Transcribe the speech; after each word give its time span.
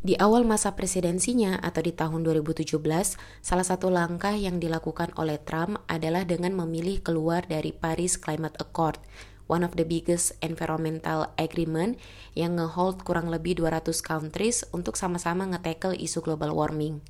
Di 0.00 0.16
awal 0.16 0.48
masa 0.48 0.80
presidensinya 0.80 1.60
atau 1.60 1.84
di 1.84 1.92
tahun 1.92 2.24
2017, 2.24 2.72
salah 3.44 3.66
satu 3.68 3.92
langkah 3.92 4.32
yang 4.32 4.56
dilakukan 4.56 5.12
oleh 5.20 5.36
Trump 5.36 5.76
adalah 5.92 6.24
dengan 6.24 6.56
memilih 6.56 7.04
keluar 7.04 7.44
dari 7.44 7.76
Paris 7.76 8.16
Climate 8.16 8.56
Accord, 8.64 8.96
one 9.44 9.60
of 9.60 9.76
the 9.76 9.84
biggest 9.84 10.32
environmental 10.40 11.28
agreement 11.36 12.00
yang 12.32 12.56
ngehold 12.56 13.04
kurang 13.04 13.28
lebih 13.28 13.60
200 13.60 14.00
countries 14.00 14.64
untuk 14.72 14.96
sama-sama 14.96 15.44
nge-tackle 15.52 15.92
isu 15.92 16.24
global 16.24 16.56
warming. 16.56 17.04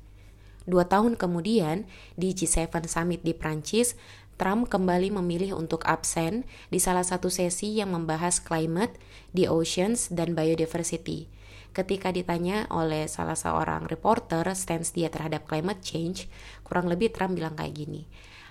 Dua 0.67 0.83
tahun 0.83 1.15
kemudian, 1.15 1.87
di 2.19 2.35
G7 2.35 2.75
Summit 2.91 3.23
di 3.23 3.31
Prancis, 3.31 3.95
Trump 4.35 4.67
kembali 4.67 5.15
memilih 5.15 5.55
untuk 5.55 5.87
absen 5.87 6.43
di 6.67 6.83
salah 6.83 7.07
satu 7.07 7.31
sesi 7.31 7.71
yang 7.71 7.95
membahas 7.95 8.43
climate, 8.43 8.99
the 9.31 9.47
oceans, 9.47 10.11
dan 10.11 10.35
biodiversity– 10.35 11.31
ketika 11.71 12.11
ditanya 12.11 12.67
oleh 12.67 13.07
salah 13.07 13.39
seorang 13.39 13.87
reporter 13.87 14.43
stance 14.55 14.91
dia 14.91 15.07
terhadap 15.07 15.47
climate 15.47 15.79
change, 15.79 16.27
kurang 16.67 16.91
lebih 16.91 17.15
Trump 17.15 17.39
bilang 17.39 17.55
kayak 17.55 17.75
gini. 17.75 18.07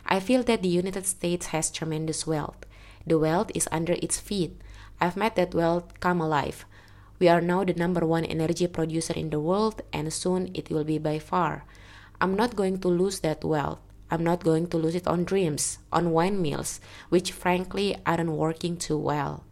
I 0.09 0.19
feel 0.19 0.41
that 0.49 0.65
the 0.65 0.73
United 0.73 1.05
States 1.05 1.53
has 1.53 1.69
tremendous 1.69 2.25
wealth. 2.25 2.65
The 3.05 3.21
wealth 3.21 3.53
is 3.53 3.69
under 3.69 3.97
its 4.01 4.17
feet. 4.17 4.57
I've 5.01 5.17
made 5.17 5.37
that 5.37 5.57
wealth 5.57 5.97
come 6.01 6.21
alive. 6.21 6.65
We 7.21 7.29
are 7.29 7.45
now 7.45 7.65
the 7.65 7.77
number 7.77 8.05
one 8.09 8.25
energy 8.25 8.65
producer 8.67 9.13
in 9.13 9.29
the 9.29 9.41
world 9.41 9.85
and 9.93 10.09
soon 10.09 10.49
it 10.57 10.73
will 10.73 10.85
be 10.85 10.97
by 10.97 11.21
far. 11.21 11.69
I'm 12.21 12.33
not 12.37 12.57
going 12.57 12.81
to 12.81 12.89
lose 12.89 13.21
that 13.21 13.45
wealth. 13.45 13.81
I'm 14.11 14.25
not 14.25 14.43
going 14.43 14.67
to 14.73 14.77
lose 14.77 14.97
it 14.97 15.07
on 15.07 15.25
dreams, 15.25 15.79
on 15.93 16.13
windmills, 16.13 16.81
which 17.09 17.33
frankly 17.33 17.97
aren't 18.05 18.33
working 18.33 18.77
too 18.77 18.99
well. 18.99 19.45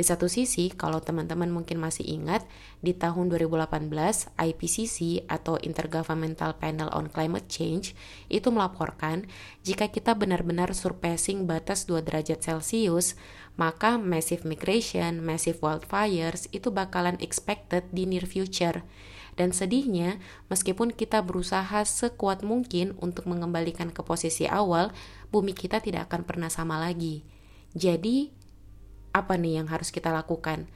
Di 0.00 0.08
satu 0.08 0.32
sisi, 0.32 0.72
kalau 0.72 1.04
teman-teman 1.04 1.52
mungkin 1.52 1.76
masih 1.76 2.08
ingat, 2.08 2.48
di 2.80 2.96
tahun 2.96 3.28
2018, 3.28 4.32
IPCC 4.32 5.28
atau 5.28 5.60
Intergovernmental 5.60 6.56
Panel 6.56 6.88
on 6.96 7.12
Climate 7.12 7.44
Change 7.52 7.92
itu 8.32 8.48
melaporkan 8.48 9.28
jika 9.60 9.92
kita 9.92 10.16
benar-benar 10.16 10.72
surpassing 10.72 11.44
batas 11.44 11.84
2 11.84 12.00
derajat 12.00 12.40
Celcius, 12.40 13.12
maka 13.60 14.00
massive 14.00 14.48
migration, 14.48 15.20
massive 15.20 15.60
wildfires 15.60 16.48
itu 16.48 16.72
bakalan 16.72 17.20
expected 17.20 17.84
di 17.92 18.08
near 18.08 18.24
future. 18.24 18.80
Dan 19.36 19.52
sedihnya, 19.52 20.16
meskipun 20.48 20.96
kita 20.96 21.20
berusaha 21.20 21.84
sekuat 21.84 22.40
mungkin 22.40 22.96
untuk 23.04 23.28
mengembalikan 23.28 23.92
ke 23.92 24.00
posisi 24.00 24.48
awal, 24.48 24.96
bumi 25.28 25.52
kita 25.52 25.84
tidak 25.84 26.08
akan 26.08 26.24
pernah 26.24 26.48
sama 26.48 26.80
lagi. 26.80 27.20
Jadi, 27.76 28.39
apa 29.10 29.34
nih 29.34 29.62
yang 29.62 29.68
harus 29.70 29.90
kita 29.90 30.14
lakukan? 30.14 30.70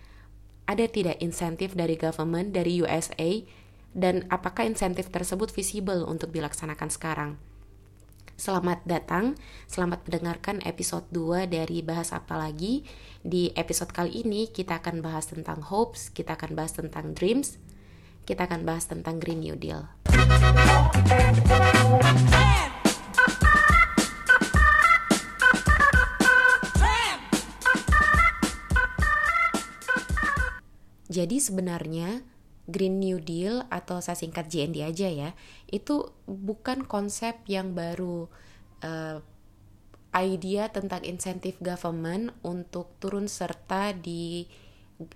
Ada 0.65 0.89
tidak 0.89 1.21
insentif 1.21 1.77
dari 1.77 1.95
government, 1.95 2.57
dari 2.57 2.81
USA, 2.81 3.45
dan 3.95 4.27
apakah 4.33 4.67
insentif 4.67 5.13
tersebut 5.13 5.53
visible 5.55 6.03
untuk 6.09 6.35
dilaksanakan 6.35 6.91
sekarang? 6.91 7.31
Selamat 8.35 8.83
datang, 8.83 9.39
selamat 9.71 10.11
mendengarkan 10.11 10.59
episode 10.67 11.07
2 11.15 11.47
dari 11.47 11.87
Bahas 11.87 12.11
Apa 12.11 12.35
Lagi. 12.35 12.83
Di 13.23 13.55
episode 13.55 13.95
kali 13.95 14.27
ini 14.27 14.51
kita 14.51 14.83
akan 14.83 15.07
bahas 15.07 15.31
tentang 15.31 15.63
hopes, 15.63 16.11
kita 16.11 16.35
akan 16.35 16.59
bahas 16.59 16.75
tentang 16.75 17.15
dreams, 17.15 17.63
kita 18.27 18.51
akan 18.51 18.67
bahas 18.67 18.91
tentang 18.91 19.23
Green 19.23 19.39
New 19.39 19.55
Deal. 19.55 19.87
Jadi 31.15 31.39
sebenarnya 31.39 32.27
Green 32.67 32.99
New 32.99 33.23
Deal 33.23 33.63
atau 33.71 34.03
saya 34.03 34.19
singkat 34.19 34.51
GND 34.51 34.83
aja 34.83 35.07
ya, 35.07 35.31
itu 35.71 36.11
bukan 36.27 36.83
konsep 36.91 37.39
yang 37.47 37.71
baru 37.77 38.27
uh, 38.83 39.23
idea 40.15 40.71
tentang 40.75 41.07
insentif 41.07 41.59
government 41.63 42.35
untuk 42.43 42.99
turun 42.99 43.31
serta 43.31 43.95
di 43.95 44.51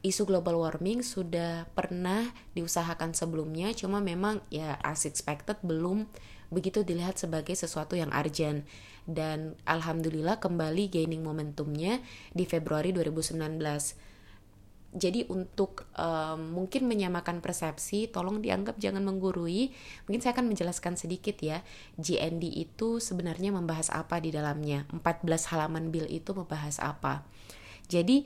isu 0.03 0.26
global 0.26 0.58
warming 0.58 1.06
sudah 1.06 1.70
pernah 1.75 2.31
diusahakan 2.54 3.14
sebelumnya, 3.14 3.70
cuma 3.75 4.03
memang 4.03 4.42
ya 4.50 4.78
as 4.82 5.06
expected 5.06 5.58
belum 5.62 6.06
begitu 6.50 6.82
dilihat 6.82 7.19
sebagai 7.19 7.54
sesuatu 7.54 7.94
yang 7.98 8.10
urgent. 8.14 8.66
Dan 9.08 9.56
alhamdulillah 9.64 10.37
kembali 10.37 10.92
gaining 10.92 11.25
momentumnya 11.25 12.04
di 12.37 12.44
Februari 12.44 12.92
2019 12.92 13.41
jadi 14.88 15.28
untuk 15.28 15.84
um, 16.00 16.56
mungkin 16.56 16.88
menyamakan 16.88 17.44
persepsi, 17.44 18.09
tolong 18.09 18.41
dianggap 18.41 18.81
jangan 18.81 19.04
menggurui. 19.04 19.69
Mungkin 20.09 20.21
saya 20.25 20.32
akan 20.32 20.49
menjelaskan 20.49 20.97
sedikit 20.97 21.37
ya. 21.44 21.60
GND 22.00 22.49
itu 22.56 22.97
sebenarnya 22.97 23.53
membahas 23.53 23.93
apa 23.93 24.16
di 24.16 24.32
dalamnya. 24.32 24.88
14 24.88 25.28
halaman 25.53 25.93
bill 25.93 26.09
itu 26.09 26.32
membahas 26.32 26.81
apa. 26.81 27.21
Jadi 27.93 28.25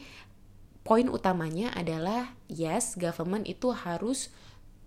poin 0.87 1.11
utamanya 1.11 1.75
adalah 1.75 2.39
yes, 2.47 2.95
government 2.95 3.51
itu 3.51 3.75
harus 3.75 4.31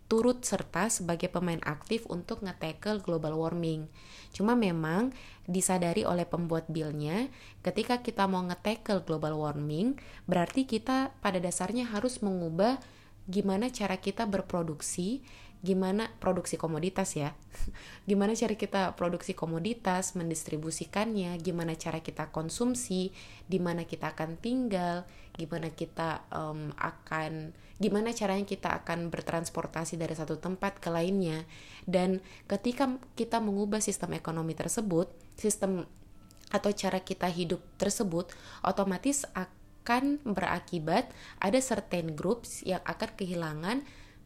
turut 0.05 0.45
serta 0.45 0.87
sebagai 0.87 1.27
pemain 1.33 1.61
aktif 1.65 2.05
untuk 2.07 2.45
nge-tackle 2.45 3.01
global 3.01 3.35
warming. 3.37 3.89
Cuma 4.29 4.53
memang 4.53 5.15
disadari 5.49 6.05
oleh 6.05 6.29
pembuat 6.29 6.69
billnya, 6.69 7.29
ketika 7.65 8.05
kita 8.05 8.29
mau 8.29 8.45
nge-tackle 8.45 9.01
global 9.01 9.37
warming, 9.37 9.97
berarti 10.29 10.69
kita 10.69 11.15
pada 11.21 11.41
dasarnya 11.41 11.89
harus 11.89 12.21
mengubah 12.21 12.77
gimana 13.25 13.73
cara 13.73 13.97
kita 13.97 14.29
berproduksi 14.29 15.25
gimana 15.65 16.13
produksi 16.21 16.61
komoditas 16.61 17.17
ya 17.17 17.33
gimana 18.09 18.37
cara 18.37 18.53
kita 18.53 18.93
produksi 18.93 19.33
komoditas 19.33 20.13
mendistribusikannya 20.13 21.33
gimana 21.41 21.73
cara 21.73 22.05
kita 22.05 22.29
konsumsi 22.29 23.09
di 23.49 23.57
mana 23.57 23.89
kita 23.89 24.13
akan 24.13 24.37
tinggal 24.37 25.09
gimana 25.35 25.67
kita 25.71 26.23
um, 26.31 26.71
akan 26.79 27.51
gimana 27.75 28.15
caranya 28.15 28.47
kita 28.47 28.71
akan 28.83 29.11
bertransportasi 29.11 29.99
dari 29.99 30.15
satu 30.15 30.39
tempat 30.39 30.79
ke 30.79 30.87
lainnya 30.87 31.43
dan 31.83 32.23
ketika 32.47 32.87
kita 33.19 33.43
mengubah 33.43 33.83
sistem 33.83 34.15
ekonomi 34.15 34.55
tersebut 34.55 35.11
sistem 35.35 35.83
atau 36.55 36.71
cara 36.71 37.03
kita 37.03 37.27
hidup 37.27 37.59
tersebut 37.75 38.31
otomatis 38.63 39.27
akan 39.35 40.23
berakibat 40.23 41.11
ada 41.43 41.59
certain 41.59 42.15
groups 42.15 42.63
yang 42.63 42.79
akan 42.87 43.11
kehilangan 43.19 43.77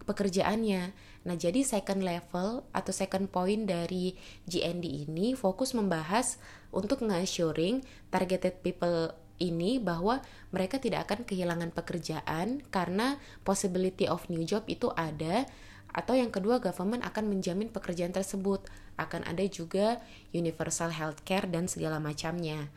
pekerjaannya. 0.10 0.90
Nah, 1.30 1.36
jadi 1.38 1.62
second 1.62 2.02
level 2.02 2.66
atau 2.74 2.90
second 2.90 3.30
point 3.30 3.70
dari 3.70 4.18
GND 4.50 5.06
ini 5.06 5.38
fokus 5.38 5.78
membahas 5.78 6.42
untuk 6.74 7.06
nge-assuring 7.06 7.86
targeted 8.10 8.66
people 8.66 9.14
ini 9.40 9.80
bahwa 9.80 10.22
mereka 10.52 10.78
tidak 10.78 11.10
akan 11.10 11.26
kehilangan 11.26 11.72
pekerjaan 11.72 12.62
karena 12.70 13.18
possibility 13.48 14.06
of 14.06 14.28
new 14.28 14.44
job 14.44 14.68
itu 14.68 14.92
ada. 14.94 15.48
Atau 15.90 16.14
yang 16.14 16.30
kedua 16.30 16.62
government 16.62 17.02
akan 17.02 17.32
menjamin 17.32 17.74
pekerjaan 17.74 18.14
tersebut. 18.14 18.62
Akan 19.00 19.26
ada 19.26 19.42
juga 19.50 20.04
universal 20.36 20.94
healthcare 20.94 21.50
dan 21.50 21.66
segala 21.66 21.98
macamnya. 21.98 22.70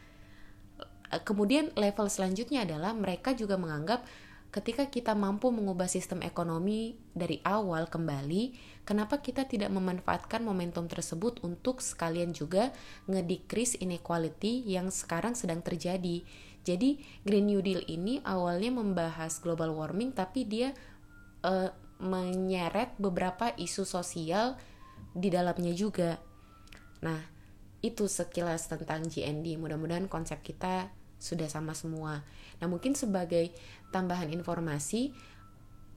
Kemudian 1.12 1.69
level 1.77 2.09
selanjutnya 2.09 2.65
adalah 2.65 2.97
mereka 2.97 3.37
juga 3.37 3.61
menganggap 3.61 4.01
ketika 4.53 4.84
kita 4.93 5.17
mampu 5.17 5.49
mengubah 5.49 5.89
sistem 5.89 6.21
ekonomi 6.21 6.93
dari 7.17 7.41
awal 7.41 7.89
kembali, 7.89 8.53
kenapa 8.84 9.25
kita 9.25 9.49
tidak 9.49 9.72
memanfaatkan 9.72 10.45
momentum 10.45 10.84
tersebut 10.93 11.41
untuk 11.41 11.81
sekalian 11.81 12.37
juga 12.37 12.69
ngedecrease 13.09 13.81
inequality 13.81 14.61
yang 14.69 14.93
sekarang 14.93 15.33
sedang 15.33 15.65
terjadi. 15.65 16.21
Jadi 16.62 17.03
Green 17.27 17.50
New 17.50 17.62
Deal 17.62 17.83
ini 17.91 18.23
awalnya 18.23 18.71
membahas 18.71 19.43
global 19.43 19.75
warming 19.75 20.15
tapi 20.15 20.47
dia 20.47 20.71
uh, 21.43 21.71
menyeret 22.03 22.95
beberapa 22.99 23.55
isu 23.55 23.86
sosial 23.86 24.59
di 25.15 25.31
dalamnya 25.31 25.75
juga. 25.75 26.19
Nah, 27.03 27.19
itu 27.83 28.07
sekilas 28.07 28.71
tentang 28.71 29.07
GND. 29.07 29.59
Mudah-mudahan 29.59 30.07
konsep 30.07 30.42
kita 30.42 30.91
sudah 31.19 31.47
sama 31.47 31.75
semua. 31.75 32.22
Nah, 32.59 32.66
mungkin 32.71 32.95
sebagai 32.95 33.54
tambahan 33.95 34.31
informasi 34.31 35.15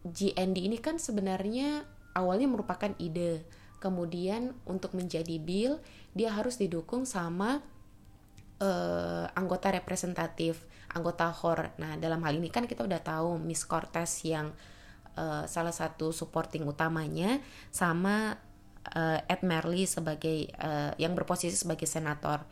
GND 0.06 0.70
ini 0.70 0.78
kan 0.78 1.02
sebenarnya 1.02 1.86
awalnya 2.14 2.46
merupakan 2.46 2.94
ide 3.02 3.42
kemudian 3.82 4.54
untuk 4.70 4.94
menjadi 4.94 5.42
bill 5.42 5.82
dia 6.14 6.34
harus 6.34 6.62
didukung 6.62 7.10
sama 7.10 7.66
uh, 8.62 9.26
anggota 9.36 9.72
representatif 9.74 10.64
anggota 10.94 11.32
HOR 11.32 11.76
nah 11.82 12.00
dalam 12.00 12.22
hal 12.24 12.38
ini 12.38 12.48
kan 12.52 12.70
kita 12.70 12.86
udah 12.86 13.02
tahu 13.04 13.42
Miss 13.42 13.68
Cortez 13.68 14.24
yang 14.24 14.54
uh, 15.18 15.44
salah 15.50 15.74
satu 15.74 16.12
supporting 16.16 16.64
utamanya 16.68 17.40
sama 17.74 18.38
uh, 18.96 19.20
Ed 19.32 19.42
Merley 19.44 19.88
sebagai 19.90 20.52
uh, 20.60 20.96
yang 20.96 21.18
berposisi 21.18 21.56
sebagai 21.56 21.90
senator 21.90 22.44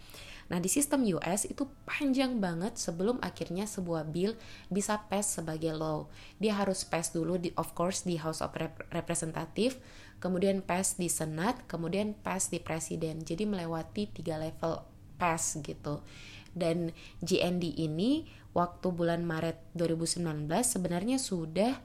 Nah, 0.52 0.60
di 0.60 0.68
sistem 0.68 1.08
US 1.16 1.48
itu 1.48 1.66
panjang 1.88 2.44
banget 2.44 2.76
sebelum 2.76 3.18
akhirnya 3.24 3.64
sebuah 3.64 4.12
bill 4.12 4.36
bisa 4.68 5.00
pass 5.08 5.40
sebagai 5.40 5.72
law. 5.72 6.12
Dia 6.38 6.60
harus 6.60 6.84
pass 6.84 7.16
dulu 7.16 7.40
di 7.40 7.56
of 7.56 7.72
course 7.74 8.04
di 8.04 8.20
House 8.20 8.44
of 8.44 8.52
Rep 8.54 8.84
Representative, 8.92 9.80
kemudian 10.20 10.60
pass 10.60 11.00
di 11.00 11.08
Senat, 11.08 11.64
kemudian 11.72 12.12
pass 12.14 12.52
di 12.52 12.60
Presiden. 12.60 13.24
Jadi 13.24 13.48
melewati 13.48 14.12
tiga 14.12 14.36
level 14.36 14.93
pass 15.24 15.56
gitu. 15.64 16.04
Dan 16.52 16.92
GND 17.24 17.80
ini 17.80 18.28
waktu 18.52 18.92
bulan 18.92 19.24
Maret 19.24 19.72
2019 19.80 20.52
sebenarnya 20.68 21.16
sudah 21.16 21.80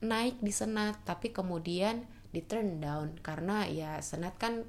naik 0.00 0.40
di 0.40 0.50
Senat, 0.56 1.04
tapi 1.04 1.36
kemudian 1.36 2.08
di 2.32 2.40
turn 2.40 2.80
down 2.80 3.20
karena 3.20 3.68
ya 3.68 4.00
Senat 4.00 4.40
kan 4.40 4.64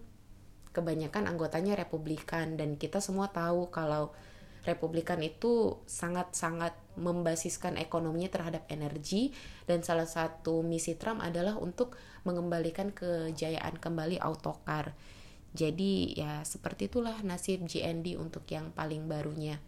kebanyakan 0.76 1.32
anggotanya 1.32 1.80
Republikan 1.80 2.60
dan 2.60 2.76
kita 2.76 3.00
semua 3.00 3.32
tahu 3.32 3.72
kalau 3.72 4.12
Republikan 4.68 5.22
itu 5.22 5.80
sangat-sangat 5.88 6.74
membasiskan 6.98 7.78
ekonominya 7.78 8.34
terhadap 8.34 8.66
energi 8.68 9.30
dan 9.70 9.86
salah 9.86 10.10
satu 10.10 10.66
misi 10.66 10.98
Trump 10.98 11.22
adalah 11.22 11.56
untuk 11.62 11.94
mengembalikan 12.26 12.90
kejayaan 12.90 13.78
kembali 13.78 14.18
autokar. 14.18 14.98
Jadi 15.56 16.20
ya 16.20 16.44
seperti 16.44 16.92
itulah 16.92 17.16
nasib 17.24 17.64
GND 17.64 18.20
untuk 18.20 18.44
yang 18.52 18.76
paling 18.76 19.08
barunya. 19.08 19.64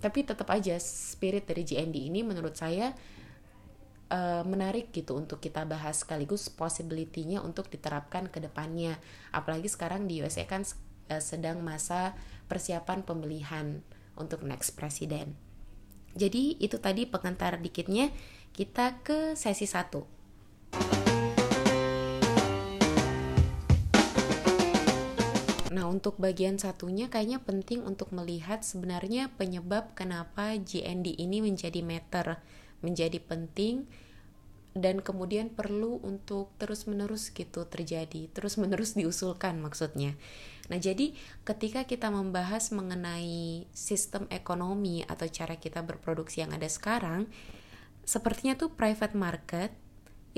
Tapi 0.00 0.24
tetap 0.24 0.48
aja 0.48 0.80
spirit 0.80 1.44
dari 1.44 1.60
GND 1.60 2.08
ini 2.08 2.24
menurut 2.24 2.56
saya 2.56 2.96
uh, 4.08 4.42
menarik 4.48 4.88
gitu 4.96 5.20
untuk 5.20 5.44
kita 5.44 5.68
bahas 5.68 6.00
sekaligus 6.00 6.48
possibility-nya 6.48 7.44
untuk 7.44 7.68
diterapkan 7.68 8.32
ke 8.32 8.40
depannya. 8.40 8.96
Apalagi 9.28 9.68
sekarang 9.68 10.08
di 10.08 10.24
USA 10.24 10.48
kan 10.48 10.64
uh, 11.12 11.20
sedang 11.20 11.60
masa 11.60 12.16
persiapan 12.48 13.04
pemilihan 13.04 13.84
untuk 14.16 14.40
next 14.40 14.72
presiden. 14.72 15.36
Jadi 16.16 16.58
itu 16.58 16.80
tadi 16.82 17.04
pengantar 17.06 17.60
dikitnya 17.62 18.10
kita 18.56 18.98
ke 19.04 19.38
sesi 19.38 19.68
1. 19.68 21.09
Nah, 25.70 25.86
untuk 25.86 26.18
bagian 26.18 26.58
satunya 26.58 27.06
kayaknya 27.06 27.38
penting 27.46 27.86
untuk 27.86 28.10
melihat 28.10 28.66
sebenarnya 28.66 29.30
penyebab 29.38 29.94
kenapa 29.94 30.58
GND 30.58 31.14
ini 31.14 31.38
menjadi 31.38 31.80
meter 31.86 32.42
menjadi 32.80 33.20
penting 33.20 33.84
dan 34.70 35.02
kemudian 35.02 35.50
perlu 35.50 35.98
untuk 36.02 36.54
terus-menerus 36.62 37.34
gitu 37.34 37.66
terjadi, 37.66 38.30
terus-menerus 38.30 38.94
diusulkan 38.94 39.58
maksudnya. 39.58 40.14
Nah, 40.70 40.78
jadi 40.78 41.10
ketika 41.42 41.82
kita 41.82 42.06
membahas 42.10 42.70
mengenai 42.70 43.66
sistem 43.74 44.30
ekonomi 44.30 45.02
atau 45.10 45.26
cara 45.26 45.58
kita 45.58 45.82
berproduksi 45.82 46.46
yang 46.46 46.54
ada 46.54 46.70
sekarang, 46.70 47.26
sepertinya 48.06 48.54
tuh 48.54 48.70
private 48.70 49.18
market 49.18 49.74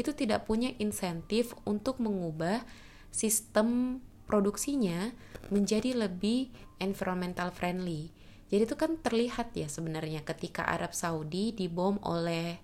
itu 0.00 0.16
tidak 0.16 0.48
punya 0.48 0.72
insentif 0.80 1.52
untuk 1.68 2.00
mengubah 2.00 2.64
sistem 3.12 4.00
produksinya 4.24 5.12
menjadi 5.50 5.94
lebih 5.94 6.52
environmental 6.78 7.50
friendly 7.50 8.10
jadi 8.52 8.68
itu 8.68 8.76
kan 8.76 9.00
terlihat 9.00 9.56
ya 9.56 9.64
sebenarnya 9.64 10.20
ketika 10.28 10.68
Arab 10.68 10.92
Saudi 10.92 11.56
dibom 11.56 11.96
oleh 12.04 12.60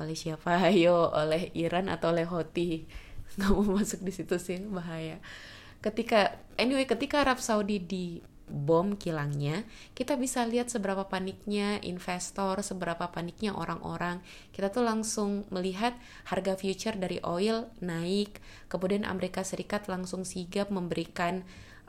oleh 0.00 0.16
siapa? 0.16 0.56
Ayo, 0.72 1.12
oleh 1.12 1.52
Iran 1.52 1.92
atau 1.92 2.16
oleh 2.16 2.24
Houthi. 2.24 2.88
Nggak 3.36 3.50
mau 3.52 3.76
masuk 3.76 4.00
di 4.00 4.12
situ 4.12 4.40
sih, 4.40 4.56
bahaya. 4.72 5.20
Ketika 5.84 6.40
anyway, 6.56 6.88
ketika 6.88 7.20
Arab 7.20 7.44
Saudi 7.44 7.76
di 7.76 8.24
bom 8.50 8.98
kilangnya, 8.98 9.64
kita 9.96 10.18
bisa 10.18 10.42
lihat 10.44 10.68
seberapa 10.68 11.06
paniknya 11.06 11.78
investor, 11.82 12.60
seberapa 12.60 13.08
paniknya 13.10 13.54
orang-orang. 13.54 14.20
Kita 14.50 14.68
tuh 14.68 14.84
langsung 14.84 15.44
melihat 15.48 15.94
harga 16.28 16.58
future 16.58 16.98
dari 16.98 17.22
oil 17.22 17.70
naik, 17.80 18.42
kemudian 18.68 19.06
Amerika 19.08 19.42
Serikat 19.42 19.86
langsung 19.88 20.26
sigap 20.26 20.68
memberikan 20.68 21.46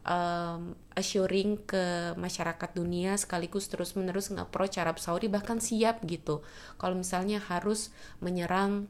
um, 0.07 0.75
assuring 0.93 1.63
ke 1.63 2.13
masyarakat 2.15 2.69
dunia 2.75 3.15
sekaligus 3.17 3.67
terus 3.71 3.95
menerus 3.97 4.29
nge-approach 4.29 4.77
Arab 4.79 4.99
Saudi 4.99 5.31
bahkan 5.31 5.57
siap 5.57 6.03
gitu 6.05 6.43
kalau 6.77 6.93
misalnya 6.93 7.41
harus 7.41 7.89
menyerang 8.19 8.87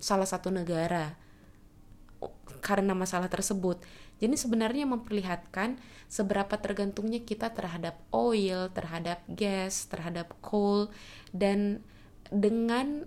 salah 0.00 0.26
satu 0.28 0.50
negara 0.50 1.16
karena 2.64 2.96
masalah 2.96 3.28
tersebut. 3.28 3.76
Jadi 4.24 4.40
sebenarnya 4.40 4.88
memperlihatkan 4.88 5.76
seberapa 6.08 6.56
tergantungnya 6.56 7.20
kita 7.20 7.52
terhadap 7.52 8.00
oil, 8.08 8.72
terhadap 8.72 9.20
gas, 9.28 9.84
terhadap 9.92 10.32
coal 10.40 10.88
dan 11.36 11.84
dengan 12.32 13.04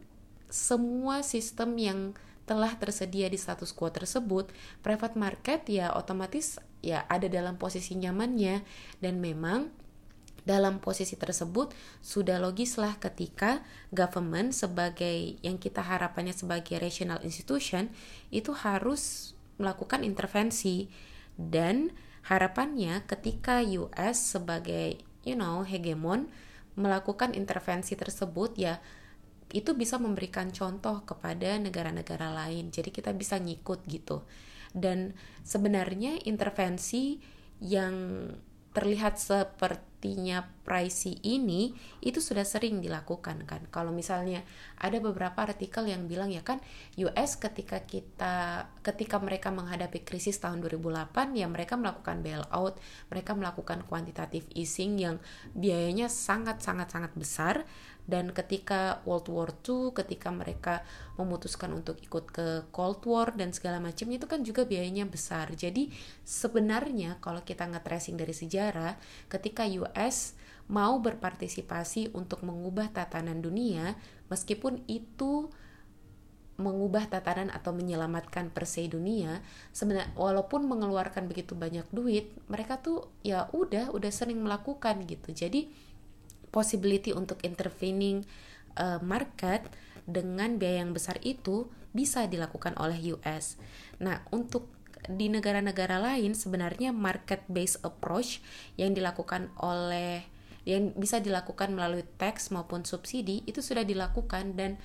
semua 0.54 1.25
sistem 1.25 1.74
yang 1.81 2.00
telah 2.45 2.77
tersedia 2.77 3.27
di 3.27 3.36
status 3.36 3.74
quo 3.74 3.89
tersebut, 3.89 4.54
private 4.86 5.18
market 5.18 5.65
ya 5.68 5.92
otomatis 5.92 6.62
ya 6.86 7.04
ada 7.09 7.25
dalam 7.27 7.57
posisi 7.57 7.98
nyamannya 7.98 8.62
dan 9.01 9.19
memang 9.19 9.74
dalam 10.48 10.80
posisi 10.80 11.19
tersebut 11.19 11.75
sudah 12.00 12.39
logislah 12.39 12.95
ketika 13.04 13.59
government 13.92 14.56
sebagai 14.56 15.36
yang 15.44 15.59
kita 15.59 15.83
harapannya 15.83 16.31
sebagai 16.31 16.80
rational 16.80 17.19
institution 17.27 17.92
itu 18.31 18.56
harus 18.56 19.36
melakukan 19.57 20.06
intervensi 20.06 20.89
dan 21.38 21.94
harapannya 22.25 23.06
ketika 23.06 23.62
US 23.77 24.38
sebagai 24.38 25.01
you 25.25 25.38
know 25.38 25.62
hegemon 25.62 26.30
melakukan 26.77 27.33
intervensi 27.33 27.98
tersebut 27.98 28.54
ya 28.57 28.77
itu 29.56 29.71
bisa 29.74 29.95
memberikan 29.95 30.51
contoh 30.51 31.07
kepada 31.07 31.56
negara-negara 31.56 32.36
lain. 32.36 32.68
Jadi 32.68 32.92
kita 32.92 33.15
bisa 33.15 33.39
ngikut 33.39 33.88
gitu. 33.88 34.27
Dan 34.75 35.15
sebenarnya 35.48 36.19
intervensi 36.27 37.24
yang 37.63 38.27
terlihat 38.75 39.18
sepertinya 39.97 40.45
pricey 40.61 41.17
ini 41.25 41.73
itu 42.05 42.21
sudah 42.21 42.45
sering 42.45 42.85
dilakukan 42.85 43.49
kan. 43.49 43.65
Kalau 43.73 43.89
misalnya 43.89 44.45
ada 44.77 45.01
beberapa 45.01 45.41
artikel 45.41 45.89
yang 45.89 46.05
bilang 46.05 46.29
ya 46.29 46.45
kan 46.45 46.61
US 47.01 47.41
ketika 47.41 47.81
kita 47.81 48.69
ketika 48.85 49.17
mereka 49.17 49.49
menghadapi 49.49 50.05
krisis 50.05 50.38
tahun 50.38 50.61
2008 50.61 51.33
ya 51.33 51.49
mereka 51.49 51.81
melakukan 51.81 52.21
bailout, 52.21 52.77
mereka 53.09 53.33
melakukan 53.33 53.89
quantitative 53.89 54.45
easing 54.53 55.01
yang 55.01 55.17
biayanya 55.57 56.13
sangat 56.13 56.61
sangat 56.61 56.94
sangat 56.94 57.17
besar 57.17 57.65
dan 58.07 58.31
ketika 58.31 59.04
World 59.04 59.27
War 59.27 59.51
II 59.51 59.92
ketika 59.92 60.31
mereka 60.31 60.81
memutuskan 61.19 61.75
untuk 61.75 62.00
ikut 62.00 62.31
ke 62.31 62.48
Cold 62.71 63.04
War 63.04 63.36
dan 63.36 63.51
segala 63.51 63.83
macamnya 63.83 64.18
itu 64.18 64.27
kan 64.31 64.42
juga 64.48 64.63
biayanya 64.63 65.04
besar. 65.06 65.52
Jadi 65.52 65.92
sebenarnya 66.23 67.19
kalau 67.19 67.44
kita 67.44 67.68
nge-tracing 67.68 68.16
dari 68.16 68.31
sejarah 68.31 68.95
ketika 69.28 69.68
US 69.83 70.40
mau 70.71 70.99
berpartisipasi 71.04 72.16
untuk 72.16 72.44
mengubah 72.47 72.92
tatanan 72.92 73.44
dunia 73.44 73.95
meskipun 74.31 74.83
itu 74.87 75.52
mengubah 76.57 77.06
tatanan 77.06 77.54
atau 77.54 77.69
menyelamatkan 77.69 78.49
perse 78.49 78.90
dunia 78.90 79.45
sebenarnya 79.69 80.09
walaupun 80.18 80.66
mengeluarkan 80.66 81.30
begitu 81.30 81.54
banyak 81.54 81.85
duit 81.94 82.33
mereka 82.49 82.81
tuh 82.81 83.14
ya 83.21 83.45
udah 83.54 83.94
udah 83.94 84.11
sering 84.11 84.42
melakukan 84.42 85.06
gitu. 85.06 85.31
Jadi 85.31 85.69
possibility 86.49 87.11
untuk 87.11 87.42
intervening 87.44 88.23
uh, 88.80 88.99
market 89.04 89.66
dengan 90.07 90.56
biaya 90.56 90.85
yang 90.85 90.95
besar 90.95 91.19
itu 91.21 91.68
bisa 91.92 92.30
dilakukan 92.30 92.77
oleh 92.80 93.18
US. 93.18 93.59
Nah, 93.99 94.23
untuk 94.31 94.71
di 95.07 95.31
negara-negara 95.31 96.01
lain 96.04 96.35
sebenarnya 96.35 96.92
market 96.92 97.45
based 97.47 97.80
approach 97.85 98.44
yang 98.75 98.92
dilakukan 98.92 99.54
oleh 99.61 100.25
yang 100.68 100.92
bisa 100.99 101.23
dilakukan 101.23 101.71
melalui 101.71 102.04
tax 102.19 102.51
maupun 102.51 102.83
subsidi 102.83 103.39
itu 103.47 103.63
sudah 103.63 103.87
dilakukan 103.87 104.59
dan 104.59 104.75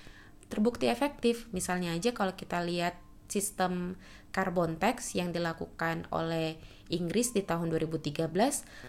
terbukti 0.46 0.86
efektif. 0.86 1.50
Misalnya 1.50 1.90
aja 1.90 2.14
kalau 2.14 2.38
kita 2.38 2.62
lihat 2.62 2.94
sistem 3.26 3.98
carbon 4.30 4.78
tax 4.78 5.18
yang 5.18 5.34
dilakukan 5.34 6.06
oleh 6.14 6.60
Inggris 6.92 7.32
di 7.32 7.40
tahun 7.40 7.72
2013, 7.72 8.28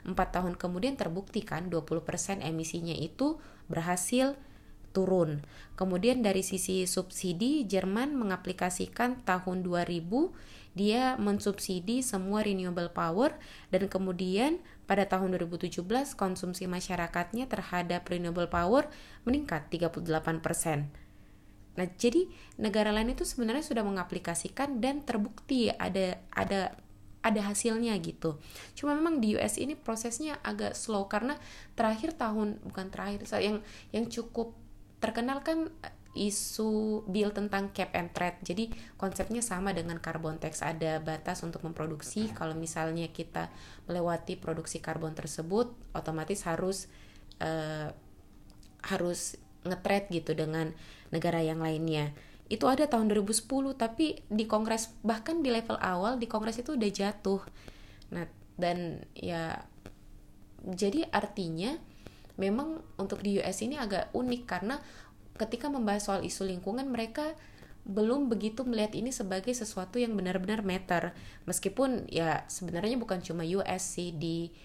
empat 0.03 0.27
tahun 0.35 0.59
kemudian 0.59 0.99
terbukti 0.99 1.41
kan 1.41 1.71
20% 1.71 2.43
emisinya 2.43 2.93
itu 2.93 3.39
berhasil 3.71 4.35
turun. 4.93 5.41
Kemudian 5.73 6.21
dari 6.21 6.45
sisi 6.45 6.85
subsidi, 6.85 7.65
Jerman 7.65 8.13
mengaplikasikan 8.13 9.25
tahun 9.25 9.65
2000 9.65 10.53
dia 10.73 11.13
mensubsidi 11.21 12.01
semua 12.01 12.41
renewable 12.41 12.89
power 12.89 13.37
dan 13.69 13.85
kemudian 13.85 14.57
pada 14.89 15.05
tahun 15.05 15.37
2017 15.37 15.85
konsumsi 16.17 16.65
masyarakatnya 16.65 17.45
terhadap 17.45 18.09
renewable 18.09 18.49
power 18.49 18.89
meningkat 19.21 19.69
38%. 19.69 20.89
Nah, 21.73 21.89
jadi 21.97 22.29
negara 22.61 22.93
lain 22.93 23.17
itu 23.17 23.25
sebenarnya 23.25 23.65
sudah 23.65 23.81
mengaplikasikan 23.85 24.77
dan 24.77 25.01
terbukti 25.01 25.73
ada 25.73 26.21
ada 26.29 26.77
ada 27.23 27.41
hasilnya 27.41 27.95
gitu. 28.03 28.37
Cuma 28.75 28.93
memang 28.93 29.23
di 29.23 29.39
US 29.39 29.55
ini 29.55 29.79
prosesnya 29.79 30.37
agak 30.43 30.75
slow 30.75 31.07
karena 31.07 31.39
terakhir 31.73 32.19
tahun 32.19 32.59
bukan 32.67 32.91
terakhir 32.91 33.23
yang 33.39 33.63
yang 33.95 34.05
cukup 34.11 34.53
terkenal 34.99 35.39
kan 35.41 35.71
isu 36.13 37.01
bill 37.09 37.33
tentang 37.33 37.73
cap 37.73 37.89
and 37.97 38.13
trade. 38.13 38.37
Jadi 38.45 38.69
konsepnya 39.01 39.41
sama 39.41 39.73
dengan 39.73 39.97
carbon 39.97 40.37
tax 40.37 40.61
ada 40.61 41.01
batas 41.01 41.41
untuk 41.41 41.65
memproduksi. 41.65 42.29
Kalau 42.37 42.53
misalnya 42.53 43.09
kita 43.09 43.49
melewati 43.89 44.37
produksi 44.37 44.77
karbon 44.77 45.17
tersebut, 45.17 45.73
otomatis 45.97 46.45
harus 46.45 46.85
uh, 47.41 47.89
harus 48.85 49.41
ngetrade 49.65 50.11
gitu 50.13 50.37
dengan 50.37 50.69
negara 51.09 51.41
yang 51.41 51.63
lainnya. 51.63 52.13
Itu 52.53 52.69
ada 52.69 52.85
tahun 52.85 53.09
2010 53.09 53.49
tapi 53.73 54.21
di 54.29 54.45
kongres 54.45 54.93
bahkan 55.01 55.41
di 55.41 55.49
level 55.49 55.81
awal 55.81 56.21
di 56.21 56.29
kongres 56.29 56.61
itu 56.61 56.77
udah 56.77 56.91
jatuh. 56.93 57.41
Nah, 58.13 58.29
dan 58.61 59.01
ya 59.17 59.65
jadi 60.61 61.09
artinya 61.09 61.75
memang 62.37 62.81
untuk 63.01 63.25
di 63.25 63.41
US 63.41 63.65
ini 63.65 63.77
agak 63.77 64.13
unik 64.13 64.43
karena 64.45 64.77
ketika 65.37 65.69
membahas 65.69 66.05
soal 66.05 66.21
isu 66.21 66.45
lingkungan 66.45 66.85
mereka 66.89 67.33
belum 67.83 68.31
begitu 68.31 68.63
melihat 68.63 68.95
ini 68.95 69.11
sebagai 69.11 69.51
sesuatu 69.51 69.99
yang 69.99 70.15
benar-benar 70.15 70.63
meter 70.63 71.11
meskipun 71.43 72.07
ya 72.07 72.47
sebenarnya 72.47 72.95
bukan 72.95 73.19
cuma 73.19 73.43
US 73.43 73.99
sih 73.99 74.15
di 74.15 74.55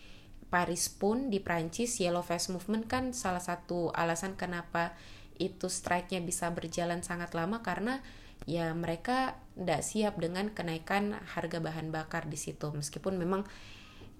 Paris 0.49 0.89
pun 0.89 1.29
di 1.29 1.43
Prancis 1.43 1.99
Yellow 1.99 2.25
Vest 2.25 2.49
Movement 2.55 2.87
kan 2.87 3.11
salah 3.13 3.43
satu 3.43 3.91
alasan 3.93 4.39
kenapa 4.39 4.97
itu 5.39 5.71
strike-nya 5.71 6.21
bisa 6.21 6.51
berjalan 6.51 7.01
sangat 7.07 7.33
lama 7.33 7.63
karena 7.63 8.03
ya 8.47 8.71
mereka 8.75 9.39
tidak 9.59 9.83
siap 9.83 10.15
dengan 10.19 10.51
kenaikan 10.55 11.19
harga 11.35 11.59
bahan 11.59 11.91
bakar 11.91 12.31
di 12.31 12.39
situ. 12.39 12.71
Meskipun 12.71 13.19
memang 13.19 13.43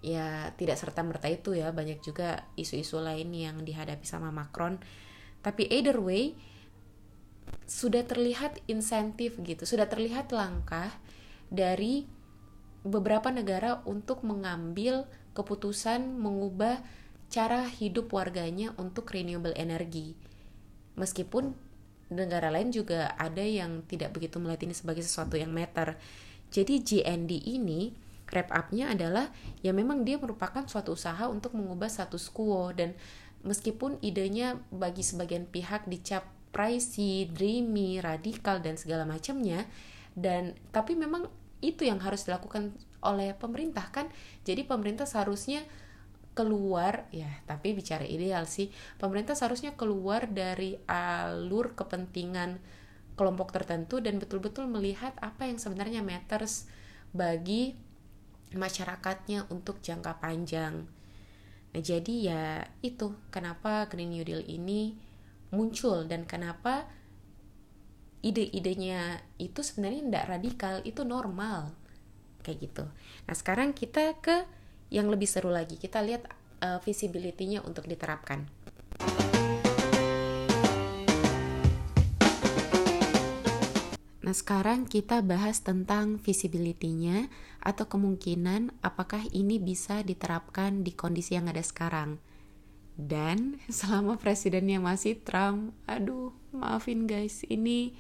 ya 0.03 0.55
tidak 0.55 0.79
serta 0.79 1.03
merta 1.03 1.27
itu 1.27 1.59
ya 1.59 1.75
banyak 1.75 1.99
juga 2.03 2.47
isu-isu 2.55 3.03
lain 3.03 3.31
yang 3.35 3.63
dihadapi 3.63 4.07
sama 4.07 4.31
Macron. 4.31 4.79
Tapi 5.43 5.71
either 5.71 5.99
way 5.99 6.35
sudah 7.69 8.05
terlihat 8.05 8.65
insentif 8.65 9.37
gitu 9.45 9.69
sudah 9.69 9.89
terlihat 9.89 10.33
langkah 10.33 10.89
dari 11.53 12.09
beberapa 12.85 13.29
negara 13.29 13.85
untuk 13.85 14.25
mengambil 14.25 15.05
keputusan 15.37 16.17
mengubah 16.17 16.81
cara 17.29 17.69
hidup 17.69 18.09
warganya 18.09 18.73
untuk 18.81 19.13
renewable 19.13 19.53
energy 19.57 20.17
meskipun 20.99 21.55
negara 22.11 22.51
lain 22.51 22.75
juga 22.75 23.15
ada 23.17 23.45
yang 23.45 23.85
tidak 23.87 24.17
begitu 24.17 24.41
melihat 24.43 24.65
ini 24.65 24.75
sebagai 24.75 25.05
sesuatu 25.05 25.37
yang 25.37 25.53
meter 25.53 25.97
jadi 26.49 26.81
GND 26.81 27.33
ini 27.45 27.93
wrap 28.29 28.53
up-nya 28.53 28.93
adalah 28.93 29.33
ya 29.65 29.73
memang 29.73 30.05
dia 30.05 30.21
merupakan 30.21 30.65
suatu 30.69 30.97
usaha 30.97 31.29
untuk 31.29 31.57
mengubah 31.57 31.89
status 31.89 32.29
quo. 32.33 32.73
Dan 32.73 32.97
meskipun 33.45 34.01
idenya 34.05 34.61
bagi 34.73 35.05
sebagian 35.05 35.49
pihak 35.49 35.89
dicap 35.89 36.29
pricey, 36.53 37.29
dreamy, 37.29 38.01
radikal 38.01 38.61
dan 38.65 38.81
segala 38.81 39.05
macamnya 39.05 39.69
dan 40.17 40.57
tapi 40.73 40.97
memang 40.97 41.29
itu 41.61 41.85
yang 41.85 42.01
harus 42.01 42.25
dilakukan 42.25 42.75
oleh 43.05 43.37
pemerintah 43.37 43.87
kan? 43.93 44.09
Jadi 44.43 44.65
pemerintah 44.65 45.05
seharusnya 45.05 45.63
keluar 46.39 47.11
ya 47.11 47.27
tapi 47.51 47.75
bicara 47.75 48.07
ideal 48.07 48.47
sih 48.47 48.71
pemerintah 49.03 49.35
seharusnya 49.35 49.75
keluar 49.75 50.31
dari 50.31 50.79
alur 50.87 51.75
kepentingan 51.75 52.63
kelompok 53.19 53.51
tertentu 53.51 53.99
dan 53.99 54.23
betul-betul 54.23 54.71
melihat 54.71 55.11
apa 55.19 55.51
yang 55.51 55.59
sebenarnya 55.59 56.07
matters 56.07 56.71
bagi 57.11 57.75
masyarakatnya 58.55 59.51
untuk 59.51 59.83
jangka 59.83 60.23
panjang 60.23 60.87
Nah, 61.73 61.83
jadi 61.85 62.15
ya 62.33 62.45
itu 62.81 63.13
kenapa 63.29 63.85
Green 63.93 64.13
New 64.13 64.25
Deal 64.25 64.45
ini 64.49 64.97
muncul 65.53 66.09
dan 66.09 66.25
kenapa 66.25 66.89
ide-idenya 68.25 69.23
itu 69.39 69.61
sebenarnya 69.63 70.03
tidak 70.05 70.25
radikal, 70.27 70.75
itu 70.85 71.03
normal. 71.05 71.77
Kayak 72.43 72.59
gitu. 72.65 72.85
Nah, 73.29 73.35
sekarang 73.37 73.77
kita 73.77 74.17
ke 74.19 74.49
yang 74.89 75.13
lebih 75.13 75.29
seru 75.29 75.53
lagi. 75.53 75.77
Kita 75.77 76.01
lihat 76.05 76.29
uh, 76.65 76.79
visibility-nya 76.83 77.65
untuk 77.65 77.85
diterapkan. 77.89 78.49
Nah, 84.29 84.37
sekarang 84.37 84.85
kita 84.85 85.25
bahas 85.25 85.65
tentang 85.65 86.21
visibility-nya 86.21 87.33
atau 87.65 87.89
kemungkinan 87.89 88.77
apakah 88.85 89.25
ini 89.33 89.57
bisa 89.57 90.05
diterapkan 90.05 90.85
di 90.85 90.93
kondisi 90.93 91.33
yang 91.33 91.49
ada 91.49 91.65
sekarang. 91.65 92.21
Dan 92.93 93.57
selama 93.73 94.21
presidennya 94.21 94.85
masih 94.85 95.17
Trump, 95.25 95.73
aduh, 95.89 96.37
maafin 96.53 97.09
guys, 97.09 97.41
ini 97.49 97.97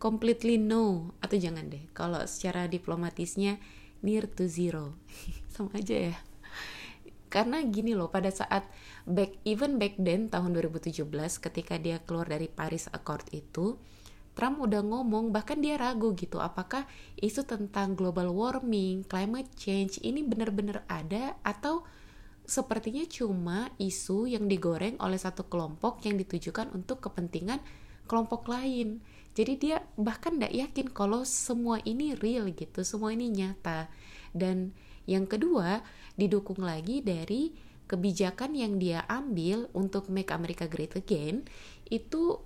completely 0.00 0.56
no 0.56 1.12
atau 1.20 1.36
jangan 1.36 1.68
deh. 1.68 1.84
Kalau 1.92 2.24
secara 2.24 2.72
diplomatisnya 2.72 3.60
near 4.00 4.32
to 4.32 4.48
zero. 4.48 4.96
Sama 5.56 5.72
aja 5.72 6.12
ya. 6.12 6.16
Karena 7.32 7.64
gini 7.64 7.96
loh, 7.96 8.12
pada 8.12 8.28
saat 8.28 8.68
back 9.08 9.40
even 9.48 9.80
back 9.80 9.96
then 9.96 10.28
tahun 10.28 10.52
2017 10.52 11.08
ketika 11.40 11.80
dia 11.80 11.96
keluar 12.04 12.28
dari 12.28 12.46
Paris 12.52 12.92
Accord 12.92 13.24
itu, 13.32 13.80
Trump 14.36 14.60
udah 14.60 14.84
ngomong 14.84 15.32
bahkan 15.32 15.56
dia 15.64 15.80
ragu 15.80 16.12
gitu 16.12 16.44
apakah 16.44 16.84
isu 17.16 17.48
tentang 17.48 17.96
global 17.96 18.36
warming, 18.36 19.00
climate 19.08 19.48
change 19.56 19.96
ini 20.04 20.20
benar-benar 20.20 20.84
ada 20.92 21.40
atau 21.40 21.88
sepertinya 22.44 23.02
cuma 23.08 23.72
isu 23.80 24.28
yang 24.28 24.44
digoreng 24.44 25.00
oleh 25.00 25.16
satu 25.16 25.48
kelompok 25.48 26.04
yang 26.04 26.20
ditujukan 26.20 26.68
untuk 26.76 27.00
kepentingan 27.00 27.64
kelompok 28.04 28.44
lain. 28.52 29.00
Jadi 29.32 29.52
dia 29.56 29.80
bahkan 29.96 30.36
tidak 30.36 30.52
yakin 30.52 30.86
kalau 30.92 31.24
semua 31.24 31.80
ini 31.88 32.12
real 32.12 32.52
gitu, 32.52 32.84
semua 32.84 33.16
ini 33.16 33.32
nyata. 33.32 33.88
Dan 34.36 34.76
yang 35.06 35.24
kedua, 35.30 35.86
didukung 36.18 36.60
lagi 36.60 37.00
dari 37.00 37.54
kebijakan 37.86 38.58
yang 38.58 38.82
dia 38.82 39.06
ambil 39.06 39.70
untuk 39.70 40.10
make 40.10 40.34
America 40.34 40.66
great 40.66 40.98
again 40.98 41.46
itu 41.86 42.42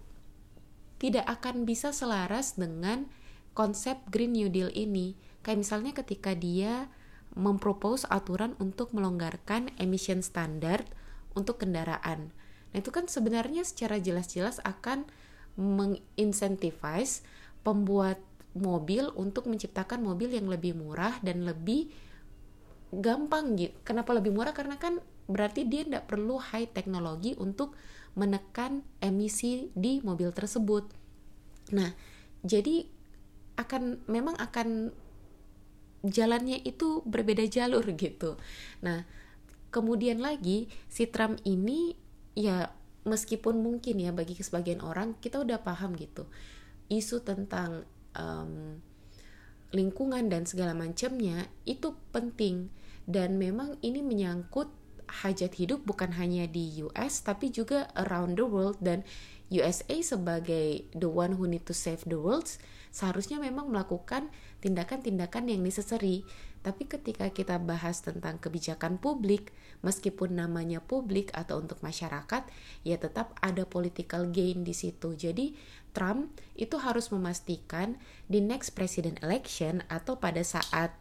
tidak 1.00 1.24
akan 1.40 1.64
bisa 1.64 1.96
selaras 1.96 2.60
dengan 2.60 3.08
konsep 3.56 3.96
Green 4.12 4.36
New 4.36 4.52
Deal 4.52 4.68
ini. 4.76 5.16
Kayak 5.40 5.64
misalnya 5.64 5.92
ketika 5.96 6.36
dia 6.36 6.92
mempropose 7.32 8.04
aturan 8.12 8.52
untuk 8.60 8.92
melonggarkan 8.92 9.72
emission 9.80 10.20
standard 10.20 10.84
untuk 11.32 11.64
kendaraan. 11.64 12.36
Nah, 12.70 12.76
itu 12.76 12.92
kan 12.92 13.08
sebenarnya 13.08 13.64
secara 13.64 13.96
jelas-jelas 13.96 14.60
akan 14.62 15.08
mengincentivize 15.56 17.24
pembuat 17.64 18.20
mobil 18.52 19.08
untuk 19.14 19.46
menciptakan 19.46 20.02
mobil 20.02 20.34
yang 20.34 20.50
lebih 20.50 20.74
murah 20.74 21.16
dan 21.22 21.46
lebih 21.46 21.88
gampang 22.90 23.54
gitu. 23.58 23.74
Kenapa 23.86 24.14
lebih 24.14 24.34
murah? 24.34 24.54
Karena 24.54 24.76
kan 24.76 24.98
berarti 25.30 25.66
dia 25.66 25.86
tidak 25.86 26.10
perlu 26.10 26.42
high 26.42 26.66
teknologi 26.70 27.38
untuk 27.38 27.78
menekan 28.18 28.82
emisi 28.98 29.70
di 29.74 30.02
mobil 30.02 30.34
tersebut. 30.34 30.90
Nah, 31.70 31.94
jadi 32.42 32.82
akan 33.54 34.06
memang 34.10 34.34
akan 34.38 34.90
jalannya 36.02 36.64
itu 36.66 37.06
berbeda 37.06 37.46
jalur 37.46 37.86
gitu. 38.02 38.34
Nah, 38.82 39.06
kemudian 39.70 40.18
lagi 40.18 40.66
si 40.90 41.06
Trump 41.06 41.38
ini 41.46 41.94
ya 42.34 42.74
meskipun 43.06 43.62
mungkin 43.62 43.96
ya 43.96 44.12
bagi 44.12 44.36
sebagian 44.36 44.84
orang 44.84 45.16
kita 45.18 45.40
udah 45.40 45.62
paham 45.64 45.96
gitu 45.96 46.28
isu 46.90 47.22
tentang 47.22 47.86
um, 48.18 48.82
lingkungan 49.70 50.30
dan 50.30 50.46
segala 50.46 50.74
macamnya 50.74 51.50
itu 51.66 51.94
penting. 52.14 52.70
Dan 53.10 53.40
memang 53.40 53.74
ini 53.82 54.04
menyangkut 54.04 54.70
hajat 55.10 55.58
hidup 55.58 55.82
bukan 55.82 56.14
hanya 56.14 56.46
di 56.46 56.86
US 56.86 57.26
tapi 57.26 57.50
juga 57.50 57.90
around 57.98 58.38
the 58.38 58.46
world. 58.46 58.78
Dan 58.78 59.02
USA 59.50 59.98
sebagai 59.98 60.86
the 60.94 61.10
one 61.10 61.34
who 61.34 61.50
need 61.50 61.66
to 61.66 61.74
save 61.74 62.06
the 62.06 62.18
world 62.18 62.46
seharusnya 62.90 63.38
memang 63.38 63.70
melakukan 63.70 64.30
tindakan-tindakan 64.62 65.46
yang 65.50 65.62
necessary 65.62 66.26
tapi 66.60 66.84
ketika 66.84 67.32
kita 67.32 67.56
bahas 67.56 68.04
tentang 68.04 68.36
kebijakan 68.36 69.00
publik 69.00 69.48
meskipun 69.80 70.36
namanya 70.36 70.84
publik 70.84 71.32
atau 71.32 71.56
untuk 71.60 71.80
masyarakat 71.80 72.44
ya 72.84 72.96
tetap 73.00 73.32
ada 73.40 73.64
political 73.64 74.28
gain 74.28 74.60
di 74.60 74.76
situ. 74.76 75.16
Jadi 75.16 75.56
Trump 75.96 76.36
itu 76.54 76.76
harus 76.76 77.08
memastikan 77.10 77.96
di 78.28 78.44
next 78.44 78.76
president 78.76 79.18
election 79.24 79.80
atau 79.88 80.20
pada 80.20 80.44
saat 80.44 80.92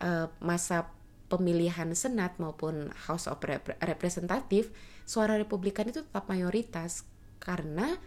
uh, 0.00 0.30
masa 0.38 0.88
pemilihan 1.26 1.88
Senat 1.96 2.36
maupun 2.36 2.92
House 3.08 3.24
of 3.24 3.40
Representative, 3.80 4.68
suara 5.08 5.40
Republikan 5.40 5.88
itu 5.88 6.04
tetap 6.04 6.28
mayoritas. 6.28 7.08
Karena 7.40 7.98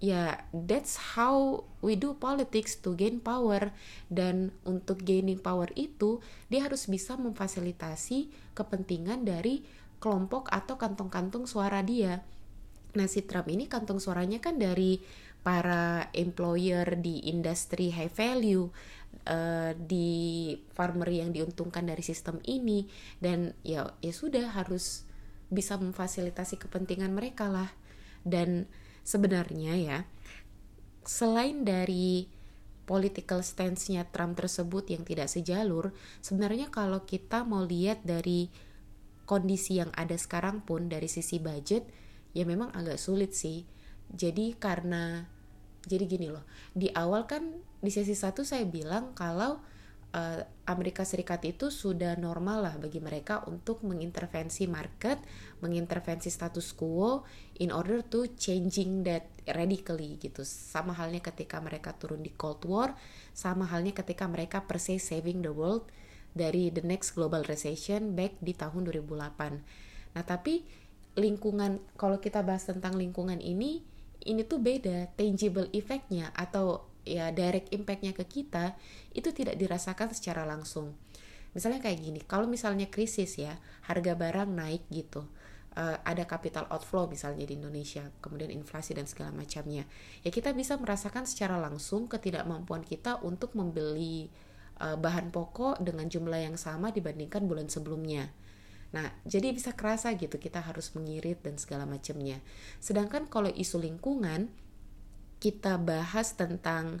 ya 0.00 0.48
that's 0.50 0.96
how 1.14 1.62
we 1.84 1.94
do 1.94 2.16
politics 2.16 2.80
to 2.80 2.96
gain 2.96 3.20
power. 3.20 3.70
Dan 4.08 4.50
untuk 4.64 5.04
gaining 5.04 5.38
power 5.38 5.68
itu 5.76 6.24
dia 6.48 6.64
harus 6.64 6.88
bisa 6.88 7.14
memfasilitasi 7.20 8.32
kepentingan 8.56 9.28
dari 9.28 9.62
kelompok 10.00 10.48
atau 10.50 10.80
kantong-kantong 10.80 11.44
suara 11.44 11.84
dia. 11.84 12.24
Nah 12.96 13.06
si 13.06 13.22
Trump 13.22 13.46
ini 13.52 13.68
kantong 13.68 14.00
suaranya 14.00 14.40
kan 14.42 14.56
dari 14.56 14.98
para 15.40 16.08
employer 16.12 17.00
di 17.00 17.32
industri 17.32 17.88
high 17.92 18.12
value 18.12 18.68
uh, 19.24 19.72
di 19.72 20.52
farmer 20.72 21.08
yang 21.08 21.30
diuntungkan 21.30 21.84
dari 21.84 22.00
sistem 22.00 22.40
ini. 22.48 22.88
Dan 23.20 23.52
ya 23.60 23.92
ya 24.00 24.12
sudah 24.16 24.56
harus 24.56 25.04
bisa 25.52 25.76
memfasilitasi 25.76 26.56
kepentingan 26.56 27.12
mereka 27.12 27.52
lah. 27.52 27.70
Dan 28.24 28.68
sebenarnya 29.10 29.74
ya 29.74 29.98
selain 31.02 31.66
dari 31.66 32.30
political 32.86 33.42
stance-nya 33.42 34.06
Trump 34.10 34.34
tersebut 34.34 34.90
yang 34.90 35.06
tidak 35.06 35.30
sejalur, 35.30 35.94
sebenarnya 36.22 36.74
kalau 36.74 37.06
kita 37.06 37.46
mau 37.46 37.62
lihat 37.62 38.02
dari 38.02 38.50
kondisi 39.26 39.78
yang 39.78 39.94
ada 39.94 40.18
sekarang 40.18 40.62
pun 40.66 40.90
dari 40.90 41.06
sisi 41.06 41.38
budget 41.38 41.86
ya 42.34 42.42
memang 42.42 42.74
agak 42.74 42.98
sulit 42.98 43.30
sih. 43.34 43.62
Jadi 44.10 44.58
karena 44.58 45.22
jadi 45.86 46.02
gini 46.06 46.34
loh, 46.34 46.42
di 46.74 46.90
awal 46.90 47.30
kan 47.30 47.62
di 47.78 47.90
sesi 47.94 48.12
satu 48.12 48.42
saya 48.42 48.66
bilang 48.66 49.14
kalau 49.14 49.62
uh, 50.14 50.42
Amerika 50.66 51.02
Serikat 51.02 51.42
itu 51.46 51.70
sudah 51.70 52.14
normal 52.14 52.62
lah 52.66 52.74
bagi 52.78 53.02
mereka 53.02 53.42
untuk 53.50 53.82
mengintervensi 53.82 54.70
market, 54.70 55.18
mengintervensi 55.62 56.30
status 56.30 56.74
quo 56.74 57.26
in 57.58 57.74
order 57.74 58.02
to 58.06 58.30
changing 58.38 59.02
that 59.06 59.26
radically 59.50 60.18
gitu. 60.18 60.46
Sama 60.46 60.94
halnya 60.94 61.22
ketika 61.22 61.58
mereka 61.58 61.94
turun 61.94 62.22
di 62.22 62.30
Cold 62.34 62.62
War, 62.66 62.94
sama 63.34 63.66
halnya 63.66 63.94
ketika 63.94 64.26
mereka 64.30 64.66
per 64.66 64.78
saving 64.78 65.42
the 65.42 65.52
world 65.52 65.86
dari 66.30 66.70
the 66.70 66.82
next 66.82 67.18
global 67.18 67.42
recession 67.42 68.14
back 68.14 68.38
di 68.38 68.54
tahun 68.54 68.86
2008. 68.86 70.14
Nah, 70.14 70.24
tapi 70.26 70.62
lingkungan 71.18 71.82
kalau 71.98 72.22
kita 72.22 72.46
bahas 72.46 72.70
tentang 72.70 72.94
lingkungan 72.94 73.42
ini 73.42 73.82
ini 74.20 74.44
tuh 74.44 74.60
beda 74.60 75.10
tangible 75.16 75.66
effectnya 75.72 76.30
atau 76.36 76.89
ya 77.04 77.32
direct 77.32 77.72
impactnya 77.72 78.12
ke 78.12 78.24
kita 78.28 78.76
itu 79.16 79.30
tidak 79.32 79.56
dirasakan 79.56 80.12
secara 80.12 80.44
langsung 80.44 80.94
misalnya 81.50 81.82
kayak 81.82 81.98
gini 81.98 82.20
kalau 82.22 82.46
misalnya 82.46 82.86
krisis 82.86 83.40
ya 83.40 83.58
harga 83.90 84.14
barang 84.14 84.50
naik 84.50 84.86
gitu 84.92 85.26
uh, 85.74 85.96
ada 86.06 86.22
capital 86.28 86.70
outflow 86.70 87.10
misalnya 87.10 87.48
di 87.48 87.58
Indonesia 87.58 88.06
kemudian 88.22 88.54
inflasi 88.54 88.94
dan 88.94 89.10
segala 89.10 89.34
macamnya 89.34 89.88
ya 90.22 90.30
kita 90.30 90.54
bisa 90.54 90.78
merasakan 90.78 91.26
secara 91.26 91.58
langsung 91.58 92.06
ketidakmampuan 92.06 92.86
kita 92.86 93.18
untuk 93.26 93.58
membeli 93.58 94.30
uh, 94.78 94.94
bahan 94.94 95.34
pokok 95.34 95.82
dengan 95.82 96.06
jumlah 96.06 96.38
yang 96.38 96.54
sama 96.54 96.94
dibandingkan 96.94 97.46
bulan 97.50 97.66
sebelumnya 97.66 98.30
Nah, 98.90 99.06
jadi 99.22 99.54
bisa 99.54 99.70
kerasa 99.70 100.10
gitu 100.18 100.36
kita 100.42 100.58
harus 100.58 100.90
mengirit 100.98 101.38
dan 101.46 101.54
segala 101.62 101.86
macamnya. 101.86 102.42
Sedangkan 102.82 103.30
kalau 103.30 103.50
isu 103.50 103.78
lingkungan 103.78 104.50
kita 105.40 105.80
bahas 105.80 106.36
tentang 106.36 107.00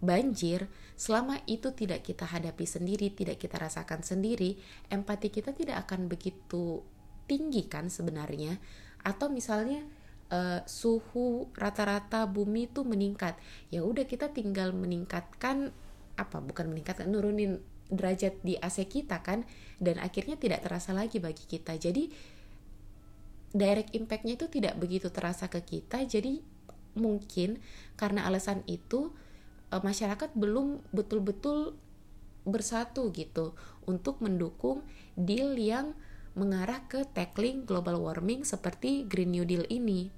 banjir, 0.00 0.68
selama 0.96 1.40
itu 1.48 1.72
tidak 1.72 2.04
kita 2.04 2.28
hadapi 2.28 2.64
sendiri, 2.68 3.12
tidak 3.12 3.40
kita 3.40 3.56
rasakan 3.56 4.04
sendiri, 4.04 4.60
empati 4.92 5.32
kita 5.32 5.56
tidak 5.56 5.88
akan 5.88 6.08
begitu 6.08 6.84
tinggi 7.24 7.64
kan 7.68 7.88
sebenarnya. 7.88 8.60
Atau 9.00 9.32
misalnya 9.32 9.84
uh, 10.32 10.60
suhu 10.68 11.48
rata-rata 11.56 12.28
bumi 12.28 12.68
itu 12.72 12.84
meningkat, 12.84 13.36
ya 13.68 13.84
udah 13.84 14.04
kita 14.04 14.32
tinggal 14.32 14.72
meningkatkan 14.76 15.72
apa? 16.14 16.38
Bukan 16.40 16.70
meningkatkan, 16.70 17.08
nurunin 17.08 17.60
derajat 17.92 18.40
di 18.40 18.56
AC 18.60 18.88
kita 18.88 19.20
kan, 19.20 19.44
dan 19.80 20.00
akhirnya 20.00 20.40
tidak 20.40 20.64
terasa 20.64 20.96
lagi 20.96 21.20
bagi 21.20 21.44
kita. 21.44 21.76
Jadi 21.76 22.08
direct 23.54 23.94
impactnya 23.94 24.34
itu 24.34 24.46
tidak 24.50 24.74
begitu 24.80 25.08
terasa 25.12 25.46
ke 25.46 25.62
kita, 25.62 26.02
jadi 26.04 26.53
mungkin 26.94 27.62
karena 27.98 28.26
alasan 28.26 28.62
itu 28.66 29.14
uh, 29.70 29.82
masyarakat 29.82 30.30
belum 30.34 30.82
betul-betul 30.94 31.74
bersatu 32.44 33.08
gitu 33.12 33.56
untuk 33.88 34.20
mendukung 34.20 34.84
deal 35.16 35.56
yang 35.56 35.96
mengarah 36.34 36.82
ke 36.90 37.06
tackling 37.14 37.62
global 37.64 38.02
warming 38.02 38.42
seperti 38.42 39.06
Green 39.06 39.30
New 39.30 39.46
Deal 39.46 39.64
ini. 39.70 40.10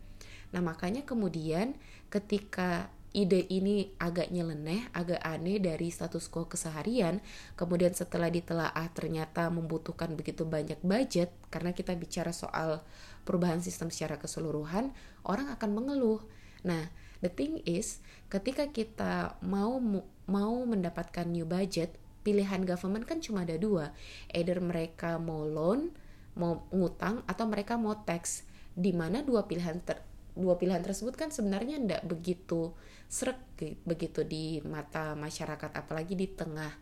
Nah, 0.51 0.65
makanya 0.65 1.05
kemudian 1.05 1.77
ketika 2.09 2.89
ide 3.17 3.49
ini 3.49 3.93
agak 3.97 4.29
nyeleneh, 4.29 4.89
agak 4.93 5.21
aneh 5.25 5.57
dari 5.57 5.89
status 5.89 6.29
quo 6.29 6.49
keseharian, 6.49 7.21
kemudian 7.57 7.93
setelah 7.97 8.29
ditelaah 8.29 8.93
ternyata 8.93 9.49
membutuhkan 9.49 10.12
begitu 10.17 10.45
banyak 10.45 10.81
budget 10.85 11.33
karena 11.49 11.73
kita 11.73 11.97
bicara 11.97 12.33
soal 12.33 12.85
perubahan 13.25 13.61
sistem 13.65 13.89
secara 13.89 14.21
keseluruhan, 14.21 14.93
orang 15.25 15.49
akan 15.53 15.71
mengeluh 15.73 16.21
Nah, 16.66 16.90
the 17.22 17.31
thing 17.31 17.62
is, 17.62 18.02
ketika 18.26 18.66
kita 18.74 19.38
mau 19.46 19.79
mau 20.26 20.55
mendapatkan 20.66 21.31
new 21.31 21.46
budget, 21.46 21.94
pilihan 22.26 22.66
government 22.66 23.07
kan 23.07 23.22
cuma 23.22 23.46
ada 23.46 23.55
dua, 23.55 23.94
either 24.35 24.59
mereka 24.59 25.22
mau 25.22 25.46
loan, 25.46 25.94
mau 26.35 26.66
ngutang, 26.74 27.22
atau 27.31 27.46
mereka 27.46 27.79
mau 27.79 27.94
tax. 28.02 28.42
Di 28.74 28.90
mana 28.90 29.22
dua 29.22 29.46
pilihan 29.46 29.79
ter 29.81 30.02
dua 30.37 30.61
pilihan 30.61 30.85
tersebut 30.85 31.16
kan 31.16 31.33
sebenarnya 31.33 31.81
tidak 31.81 32.02
begitu 32.05 32.76
seret 33.09 33.40
begitu 33.88 34.26
di 34.26 34.61
mata 34.66 35.14
masyarakat, 35.16 35.70
apalagi 35.72 36.12
di 36.12 36.29
tengah 36.29 36.74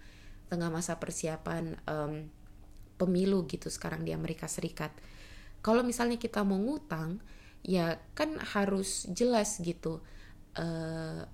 tengah 0.49 0.73
masa 0.73 0.99
persiapan 0.99 1.77
um, 1.87 2.27
pemilu 2.99 3.45
gitu 3.47 3.69
sekarang 3.71 4.03
di 4.03 4.11
Amerika 4.11 4.49
Serikat. 4.51 4.91
Kalau 5.65 5.87
misalnya 5.87 6.19
kita 6.21 6.43
mau 6.43 6.59
ngutang, 6.61 7.21
ya 7.65 7.97
kan 8.13 8.37
harus 8.39 9.09
jelas 9.09 9.57
gitu 9.65 10.05
uh, 10.61 11.25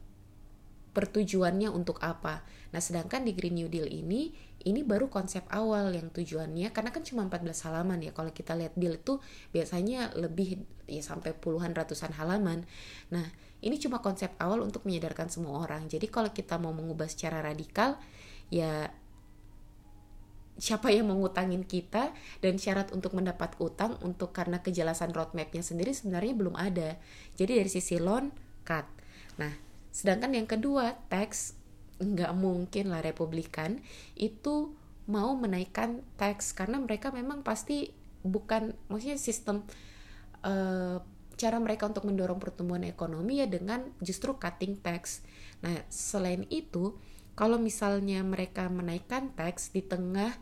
pertujuannya 0.90 1.70
untuk 1.70 2.02
apa. 2.02 2.42
Nah, 2.70 2.78
sedangkan 2.82 3.26
di 3.26 3.34
Green 3.34 3.58
New 3.58 3.70
Deal 3.70 3.86
ini 3.86 4.30
ini 4.60 4.84
baru 4.84 5.08
konsep 5.08 5.46
awal 5.48 5.94
yang 5.96 6.12
tujuannya 6.12 6.68
karena 6.74 6.90
kan 6.92 7.02
cuma 7.06 7.26
14 7.26 7.66
halaman 7.70 7.98
ya. 8.02 8.12
Kalau 8.14 8.30
kita 8.34 8.54
lihat 8.58 8.74
deal 8.78 8.98
itu 8.98 9.18
biasanya 9.54 10.14
lebih 10.18 10.62
ya 10.90 11.02
sampai 11.02 11.34
puluhan 11.34 11.74
ratusan 11.74 12.14
halaman. 12.18 12.66
Nah, 13.14 13.26
ini 13.62 13.78
cuma 13.78 14.02
konsep 14.02 14.34
awal 14.38 14.62
untuk 14.62 14.86
menyadarkan 14.86 15.30
semua 15.30 15.62
orang. 15.62 15.86
Jadi 15.86 16.10
kalau 16.10 16.30
kita 16.34 16.58
mau 16.58 16.74
mengubah 16.74 17.06
secara 17.06 17.42
radikal 17.42 17.98
ya 18.50 18.90
siapa 20.60 20.92
yang 20.92 21.08
mengutangin 21.08 21.64
kita 21.64 22.12
dan 22.44 22.60
syarat 22.60 22.92
untuk 22.92 23.16
mendapat 23.16 23.56
utang 23.56 23.96
untuk 24.04 24.36
karena 24.36 24.60
kejelasan 24.60 25.16
roadmapnya 25.16 25.64
sendiri 25.64 25.96
sebenarnya 25.96 26.36
belum 26.36 26.54
ada. 26.54 27.00
Jadi 27.40 27.64
dari 27.64 27.70
sisi 27.72 27.96
loan 27.96 28.28
cut. 28.68 28.84
Nah, 29.40 29.56
sedangkan 29.88 30.36
yang 30.36 30.44
kedua 30.44 31.00
tax 31.08 31.56
nggak 32.00 32.32
mungkin 32.36 32.92
lah 32.92 33.00
Republikan 33.00 33.80
itu 34.16 34.76
mau 35.08 35.32
menaikkan 35.32 36.04
tax 36.20 36.52
karena 36.52 36.76
mereka 36.76 37.08
memang 37.08 37.40
pasti 37.40 37.90
bukan 38.20 38.76
maksudnya 38.92 39.16
sistem 39.16 39.64
uh, 40.44 41.00
cara 41.40 41.56
mereka 41.56 41.88
untuk 41.88 42.04
mendorong 42.04 42.36
pertumbuhan 42.36 42.84
ekonomi 42.84 43.40
ya 43.40 43.48
dengan 43.48 43.88
justru 44.04 44.36
cutting 44.36 44.76
tax. 44.84 45.24
Nah, 45.64 45.72
selain 45.88 46.44
itu, 46.52 47.00
kalau 47.32 47.56
misalnya 47.56 48.20
mereka 48.20 48.68
menaikkan 48.68 49.32
tax 49.32 49.72
di 49.72 49.80
tengah 49.80 50.36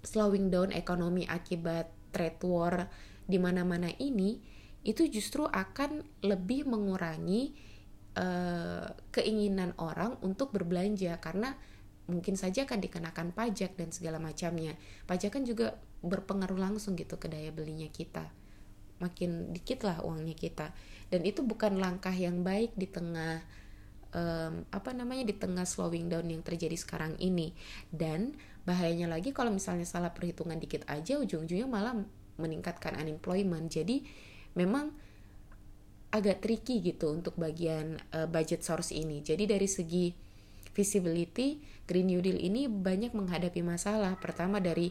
slowing 0.00 0.48
down 0.48 0.72
ekonomi 0.72 1.28
akibat 1.28 1.90
trade 2.10 2.42
war 2.44 2.88
di 3.24 3.38
mana-mana 3.38 3.88
ini 4.00 4.40
itu 4.80 5.06
justru 5.06 5.44
akan 5.44 6.02
lebih 6.24 6.64
mengurangi 6.64 7.52
uh, 8.16 8.88
keinginan 9.12 9.76
orang 9.76 10.16
untuk 10.24 10.56
berbelanja 10.56 11.20
karena 11.20 11.52
mungkin 12.10 12.34
saja 12.34 12.66
akan 12.66 12.80
dikenakan 12.82 13.30
pajak 13.30 13.78
dan 13.78 13.94
segala 13.94 14.18
macamnya. 14.18 14.74
Pajak 15.06 15.38
kan 15.38 15.44
juga 15.46 15.78
berpengaruh 16.00 16.58
langsung 16.58 16.98
gitu 16.98 17.20
ke 17.20 17.30
daya 17.30 17.54
belinya 17.54 17.86
kita. 17.86 18.26
Makin 18.98 19.54
dikit 19.54 19.86
lah 19.86 20.02
uangnya 20.02 20.34
kita. 20.34 20.74
Dan 21.12 21.22
itu 21.22 21.46
bukan 21.46 21.78
langkah 21.78 22.12
yang 22.12 22.42
baik 22.42 22.74
di 22.74 22.90
tengah 22.90 23.44
um, 24.14 24.66
apa 24.70 24.90
namanya 24.90 25.28
di 25.30 25.34
tengah 25.38 25.64
slowing 25.64 26.10
down 26.10 26.26
yang 26.26 26.42
terjadi 26.42 26.74
sekarang 26.74 27.14
ini 27.22 27.54
dan 27.94 28.34
bahayanya 28.68 29.08
lagi 29.08 29.32
kalau 29.32 29.50
misalnya 29.50 29.88
salah 29.88 30.12
perhitungan 30.12 30.60
dikit 30.60 30.84
aja 30.86 31.16
ujung-ujungnya 31.16 31.68
malah 31.68 31.96
meningkatkan 32.40 32.96
unemployment. 32.96 33.68
Jadi 33.68 34.04
memang 34.56 34.92
agak 36.10 36.42
tricky 36.42 36.82
gitu 36.82 37.14
untuk 37.14 37.38
bagian 37.38 38.00
uh, 38.16 38.26
budget 38.26 38.66
source 38.66 38.90
ini. 38.90 39.22
Jadi 39.22 39.46
dari 39.46 39.68
segi 39.70 40.10
visibility 40.74 41.62
Green 41.86 42.10
New 42.10 42.22
Deal 42.22 42.38
ini 42.38 42.66
banyak 42.66 43.14
menghadapi 43.14 43.62
masalah. 43.62 44.18
Pertama 44.18 44.58
dari 44.58 44.90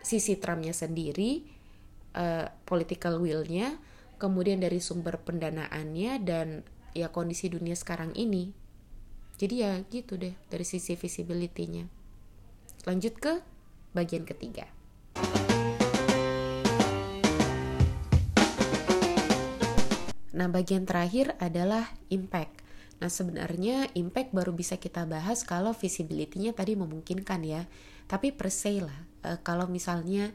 sisi 0.00 0.40
Trumpnya 0.40 0.72
sendiri 0.72 1.44
uh, 2.16 2.48
political 2.64 3.20
willnya 3.20 3.76
kemudian 4.16 4.58
dari 4.58 4.80
sumber 4.82 5.20
pendanaannya 5.22 6.12
dan 6.24 6.66
ya 6.96 7.12
kondisi 7.12 7.52
dunia 7.52 7.76
sekarang 7.76 8.16
ini. 8.16 8.50
Jadi 9.38 9.54
ya 9.62 9.78
gitu 9.86 10.18
deh 10.18 10.34
dari 10.50 10.66
sisi 10.66 10.98
visibility-nya 10.98 11.97
lanjut 12.88 13.12
ke 13.20 13.44
bagian 13.92 14.24
ketiga 14.24 14.64
Nah, 20.38 20.46
bagian 20.46 20.86
terakhir 20.86 21.34
adalah 21.42 21.90
impact. 22.14 22.62
Nah, 23.02 23.10
sebenarnya 23.10 23.90
impact 23.98 24.30
baru 24.30 24.54
bisa 24.54 24.78
kita 24.78 25.02
bahas 25.02 25.42
kalau 25.42 25.74
visibility-nya 25.74 26.54
tadi 26.54 26.78
memungkinkan 26.78 27.42
ya. 27.42 27.66
Tapi 28.06 28.30
per 28.30 28.54
se 28.54 28.78
lah, 28.78 29.02
e, 29.26 29.42
kalau 29.42 29.66
misalnya 29.66 30.30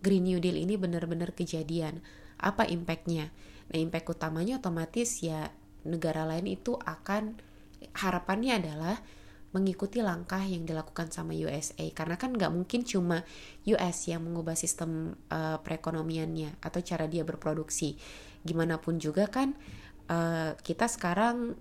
Green 0.00 0.24
New 0.24 0.40
Deal 0.40 0.56
ini 0.56 0.80
benar-benar 0.80 1.36
kejadian, 1.36 2.00
apa 2.40 2.64
impactnya? 2.64 3.28
Nah, 3.68 3.76
impact 3.76 4.08
utamanya 4.08 4.56
otomatis 4.56 5.20
ya 5.20 5.52
negara 5.84 6.24
lain 6.24 6.48
itu 6.48 6.72
akan 6.80 7.36
harapannya 7.92 8.56
adalah 8.56 9.04
mengikuti 9.52 10.00
langkah 10.00 10.40
yang 10.40 10.64
dilakukan 10.64 11.12
sama 11.12 11.36
USA 11.36 11.84
karena 11.92 12.16
kan 12.16 12.32
nggak 12.32 12.52
mungkin 12.52 12.88
cuma 12.88 13.20
US 13.68 14.08
yang 14.08 14.24
mengubah 14.24 14.56
sistem 14.56 15.16
uh, 15.28 15.60
perekonomiannya 15.60 16.60
atau 16.64 16.80
cara 16.80 17.04
dia 17.04 17.22
berproduksi. 17.22 18.00
Gimana 18.42 18.80
pun 18.80 18.96
juga 18.96 19.28
kan 19.28 19.52
uh, 20.08 20.56
kita 20.56 20.88
sekarang 20.88 21.56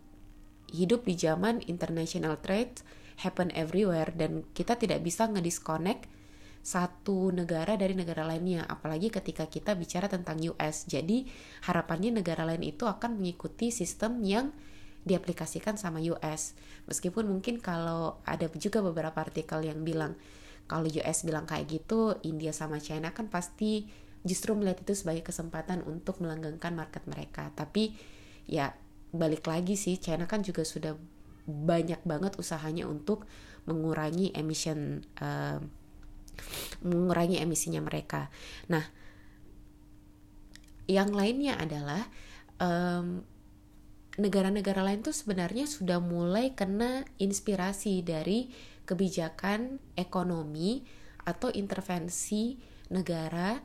hidup 0.71 1.03
di 1.03 1.19
zaman 1.19 1.59
international 1.67 2.39
trade 2.39 2.79
happen 3.21 3.51
everywhere 3.51 4.09
dan 4.15 4.47
kita 4.55 4.79
tidak 4.79 5.03
bisa 5.03 5.27
ngedisconnect 5.27 6.07
satu 6.61 7.33
negara 7.33 7.73
dari 7.73 7.97
negara 7.97 8.23
lainnya 8.23 8.63
apalagi 8.69 9.09
ketika 9.09 9.49
kita 9.49 9.73
bicara 9.73 10.05
tentang 10.05 10.37
US 10.53 10.85
jadi 10.85 11.25
harapannya 11.65 12.21
negara 12.21 12.45
lain 12.45 12.61
itu 12.61 12.85
akan 12.85 13.17
mengikuti 13.17 13.73
sistem 13.73 14.21
yang 14.21 14.53
diaplikasikan 15.03 15.77
sama 15.77 16.01
US. 16.13 16.53
Meskipun 16.85 17.25
mungkin 17.29 17.57
kalau 17.57 18.21
ada 18.25 18.45
juga 18.57 18.81
beberapa 18.85 19.17
artikel 19.21 19.65
yang 19.65 19.81
bilang 19.81 20.17
kalau 20.69 20.87
US 20.87 21.27
bilang 21.27 21.43
kayak 21.43 21.67
gitu, 21.67 22.15
India 22.23 22.55
sama 22.55 22.79
China 22.79 23.11
kan 23.11 23.27
pasti 23.27 23.89
justru 24.21 24.53
melihat 24.53 24.85
itu 24.85 24.93
sebagai 24.95 25.25
kesempatan 25.25 25.83
untuk 25.83 26.21
melanggengkan 26.21 26.77
market 26.77 27.03
mereka. 27.09 27.49
Tapi 27.57 27.97
ya 28.47 28.71
balik 29.11 29.43
lagi 29.49 29.75
sih, 29.75 29.99
China 29.99 30.29
kan 30.29 30.45
juga 30.45 30.63
sudah 30.63 30.95
banyak 31.49 32.05
banget 32.07 32.37
usahanya 32.37 32.87
untuk 32.87 33.25
mengurangi 33.65 34.31
emission 34.31 35.03
uh, 35.19 35.59
mengurangi 36.81 37.37
emisinya 37.41 37.81
mereka. 37.83 38.31
Nah, 38.71 38.81
yang 40.89 41.11
lainnya 41.13 41.59
adalah 41.59 42.07
um, 42.57 43.25
negara-negara 44.19 44.83
lain 44.83 45.05
tuh 45.05 45.15
sebenarnya 45.15 45.69
sudah 45.69 46.03
mulai 46.03 46.51
kena 46.51 47.07
inspirasi 47.15 48.03
dari 48.03 48.51
kebijakan 48.83 49.79
ekonomi 49.95 50.83
atau 51.23 51.53
intervensi 51.53 52.59
negara 52.91 53.61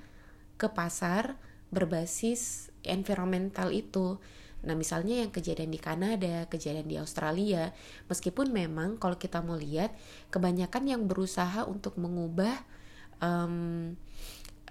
ke 0.55 0.71
pasar 0.71 1.35
berbasis 1.75 2.71
environmental 2.87 3.75
itu. 3.75 4.23
Nah, 4.67 4.75
misalnya 4.75 5.23
yang 5.23 5.31
kejadian 5.35 5.71
di 5.71 5.81
Kanada, 5.83 6.47
kejadian 6.47 6.87
di 6.87 6.97
Australia, 6.99 7.71
meskipun 8.07 8.51
memang 8.51 8.99
kalau 8.99 9.19
kita 9.19 9.43
mau 9.43 9.59
lihat 9.59 9.95
kebanyakan 10.31 10.91
yang 10.91 11.03
berusaha 11.07 11.67
untuk 11.67 11.99
mengubah 11.99 12.55
um, 13.23 13.95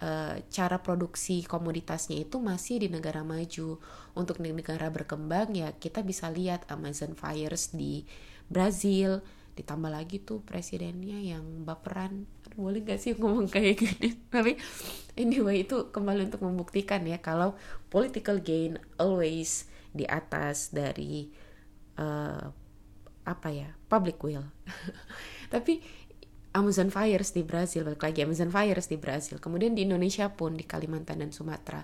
uh, 0.02 0.36
cara 0.52 0.78
produksi 0.82 1.46
komoditasnya 1.46 2.24
itu 2.28 2.42
masih 2.42 2.84
di 2.84 2.88
negara 2.92 3.22
maju. 3.24 3.80
Untuk 4.16 4.40
negara 4.40 4.88
berkembang 4.92 5.56
ya 5.56 5.76
kita 5.76 6.04
bisa 6.04 6.32
lihat 6.32 6.68
Amazon 6.72 7.16
Fires 7.20 7.76
di 7.76 8.08
Brazil, 8.48 9.24
ditambah 9.56 9.92
lagi 9.92 10.20
tuh 10.20 10.44
presidennya 10.44 11.20
yang 11.20 11.64
baperan. 11.64 12.28
boleh 12.56 12.80
gak 12.88 13.04
sih 13.04 13.12
ngomong 13.20 13.52
kayak 13.52 13.76
gini? 13.76 14.16
Tapi 14.36 14.56
anyway 15.20 15.68
itu 15.68 15.92
kembali 15.92 16.32
untuk 16.32 16.44
membuktikan 16.44 17.04
ya 17.04 17.20
kalau 17.20 17.56
political 17.92 18.40
gain 18.40 18.80
always 18.96 19.68
di 19.92 20.08
atas 20.08 20.72
dari 20.72 21.32
uh, 22.00 22.48
apa 23.26 23.50
ya 23.52 23.72
public 23.88 24.20
will. 24.24 24.48
Tapi 25.54 26.05
Amazon 26.56 26.88
Fires 26.88 27.36
di 27.36 27.44
Brazil, 27.44 27.84
balik 27.84 28.08
lagi 28.08 28.24
Amazon 28.24 28.48
Fires 28.48 28.88
di 28.88 28.96
Brazil. 28.96 29.44
Kemudian 29.44 29.76
di 29.76 29.84
Indonesia 29.84 30.32
pun 30.32 30.56
di 30.56 30.64
Kalimantan 30.64 31.20
dan 31.20 31.36
Sumatera. 31.36 31.84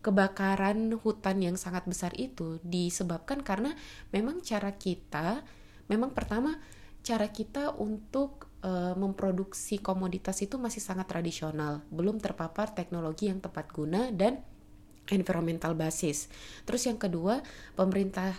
Kebakaran 0.00 0.96
hutan 1.04 1.36
yang 1.44 1.60
sangat 1.60 1.84
besar 1.84 2.16
itu 2.16 2.56
disebabkan 2.64 3.44
karena 3.44 3.76
memang 4.08 4.40
cara 4.40 4.72
kita, 4.72 5.44
memang 5.92 6.16
pertama 6.16 6.56
cara 7.04 7.28
kita 7.28 7.76
untuk 7.76 8.48
uh, 8.64 8.96
memproduksi 8.96 9.76
komoditas 9.84 10.40
itu 10.40 10.56
masih 10.56 10.80
sangat 10.80 11.04
tradisional, 11.12 11.84
belum 11.92 12.16
terpapar 12.16 12.72
teknologi 12.72 13.28
yang 13.28 13.44
tepat 13.44 13.68
guna 13.68 14.08
dan 14.08 14.40
environmental 15.12 15.76
basis. 15.76 16.32
Terus 16.64 16.88
yang 16.88 16.96
kedua, 16.96 17.44
pemerintah 17.76 18.32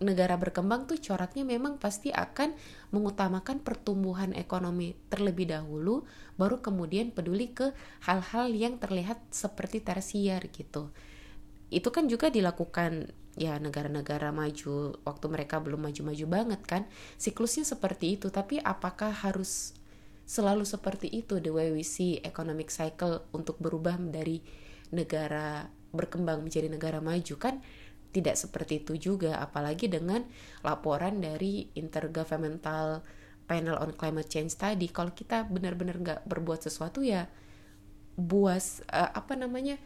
negara 0.00 0.40
berkembang 0.40 0.88
tuh 0.88 0.96
coraknya 0.96 1.44
memang 1.44 1.76
pasti 1.76 2.08
akan 2.08 2.56
mengutamakan 2.88 3.60
pertumbuhan 3.60 4.32
ekonomi 4.32 4.96
terlebih 5.12 5.52
dahulu 5.52 6.08
baru 6.40 6.64
kemudian 6.64 7.12
peduli 7.12 7.52
ke 7.52 7.76
hal-hal 8.08 8.48
yang 8.48 8.80
terlihat 8.80 9.20
seperti 9.28 9.84
tersier 9.84 10.48
gitu. 10.48 10.88
Itu 11.68 11.92
kan 11.92 12.08
juga 12.08 12.32
dilakukan 12.32 13.12
ya 13.38 13.60
negara-negara 13.60 14.34
maju 14.34 14.98
waktu 15.04 15.26
mereka 15.30 15.62
belum 15.62 15.86
maju-maju 15.86 16.26
banget 16.26 16.60
kan 16.64 16.82
siklusnya 17.20 17.68
seperti 17.68 18.16
itu. 18.16 18.32
Tapi 18.32 18.56
apakah 18.56 19.12
harus 19.12 19.76
selalu 20.24 20.64
seperti 20.64 21.12
itu 21.12 21.44
the 21.44 21.52
way 21.52 21.68
we 21.76 21.84
see 21.84 22.24
economic 22.24 22.72
cycle 22.72 23.28
untuk 23.36 23.60
berubah 23.60 24.00
dari 24.00 24.40
negara 24.96 25.68
berkembang 25.90 26.46
menjadi 26.46 26.70
negara 26.70 27.02
maju 27.02 27.34
kan 27.34 27.58
tidak 28.10 28.34
seperti 28.34 28.82
itu 28.82 28.98
juga 28.98 29.38
apalagi 29.38 29.86
dengan 29.86 30.26
laporan 30.66 31.22
dari 31.22 31.70
intergovernmental 31.78 33.06
panel 33.46 33.78
on 33.78 33.94
climate 33.94 34.30
change 34.30 34.58
tadi. 34.58 34.90
Kalau 34.90 35.14
kita 35.14 35.46
benar-benar 35.46 35.96
nggak 35.98 36.20
berbuat 36.26 36.62
sesuatu 36.66 37.02
ya 37.02 37.30
buas 38.18 38.82
uh, 38.90 39.10
apa 39.14 39.38
namanya 39.38 39.78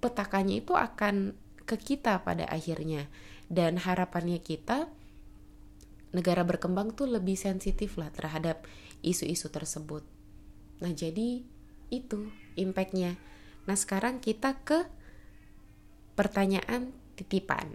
petakannya 0.00 0.62
itu 0.62 0.76
akan 0.76 1.32
ke 1.64 1.76
kita 1.76 2.20
pada 2.24 2.44
akhirnya. 2.48 3.08
Dan 3.46 3.78
harapannya 3.80 4.42
kita 4.42 4.90
negara 6.12 6.42
berkembang 6.42 6.96
tuh 6.96 7.08
lebih 7.08 7.36
sensitif 7.36 7.96
lah 8.00 8.12
terhadap 8.12 8.64
isu-isu 9.00 9.48
tersebut. 9.48 10.04
Nah 10.80 10.92
jadi 10.92 11.44
itu 11.92 12.20
impactnya. 12.56 13.16
Nah 13.64 13.76
sekarang 13.76 14.20
kita 14.20 14.56
ke 14.64 14.88
pertanyaan 16.16 16.96
titipan. 17.16 17.66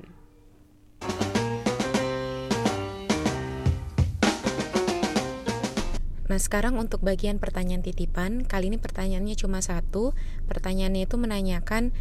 Nah 6.31 6.39
sekarang 6.39 6.79
untuk 6.79 7.03
bagian 7.03 7.43
pertanyaan 7.43 7.83
titipan 7.83 8.47
Kali 8.47 8.71
ini 8.71 8.79
pertanyaannya 8.79 9.35
cuma 9.35 9.59
satu 9.59 10.15
Pertanyaannya 10.47 11.03
itu 11.03 11.19
menanyakan 11.19 11.91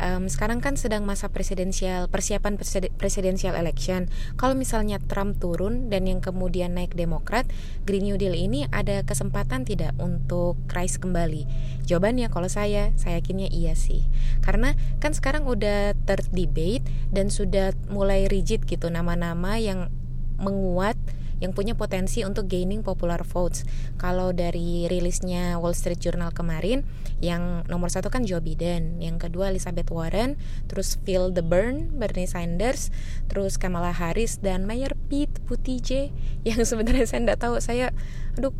um, 0.00 0.26
sekarang 0.26 0.58
kan 0.64 0.74
sedang 0.74 1.04
masa 1.04 1.28
presidensial 1.28 2.08
persiapan 2.08 2.56
presidensial 2.96 3.54
election. 3.54 4.08
Kalau 4.40 4.56
misalnya 4.56 4.98
Trump 5.04 5.38
turun 5.38 5.92
dan 5.92 6.08
yang 6.08 6.24
kemudian 6.24 6.74
naik 6.74 6.96
Demokrat, 6.96 7.46
Green 7.84 8.08
New 8.08 8.16
Deal 8.16 8.34
ini 8.34 8.66
ada 8.72 9.04
kesempatan 9.04 9.68
tidak 9.68 9.94
untuk 10.00 10.56
rise 10.72 10.96
kembali? 10.98 11.44
Jawabannya 11.86 12.32
kalau 12.32 12.48
saya, 12.48 12.90
saya 12.96 13.20
yakinnya 13.20 13.52
iya 13.52 13.76
sih. 13.76 14.08
Karena 14.40 14.74
kan 14.98 15.12
sekarang 15.12 15.44
udah 15.46 15.94
terdebate 16.08 16.82
dan 17.12 17.28
sudah 17.28 17.76
mulai 17.92 18.26
rigid 18.26 18.64
gitu 18.64 18.88
nama-nama 18.88 19.60
yang 19.60 19.92
menguat 20.40 20.96
yang 21.40 21.56
punya 21.56 21.74
potensi 21.74 22.22
untuk 22.22 22.46
gaining 22.46 22.84
popular 22.84 23.24
votes. 23.24 23.64
Kalau 23.96 24.30
dari 24.30 24.86
rilisnya 24.86 25.56
Wall 25.56 25.74
Street 25.74 25.98
Journal 25.98 26.30
kemarin, 26.30 26.84
yang 27.20 27.64
nomor 27.66 27.88
satu 27.88 28.12
kan 28.12 28.24
Joe 28.28 28.40
Biden, 28.44 29.00
yang 29.00 29.16
kedua 29.16 29.52
Elizabeth 29.52 29.88
Warren, 29.92 30.36
terus 30.68 31.00
Phil 31.02 31.32
DeBurn, 31.32 31.96
Bernie 31.96 32.28
Sanders, 32.28 32.92
terus 33.28 33.56
Kamala 33.56 33.92
Harris 33.92 34.38
dan 34.38 34.68
Mayor 34.68 34.96
Pete 35.08 35.40
Buttigieg 35.48 36.12
yang 36.48 36.62
sebenarnya 36.62 37.08
saya 37.08 37.20
tidak 37.26 37.40
tahu 37.40 37.56
saya 37.58 37.92
aduh 38.38 38.54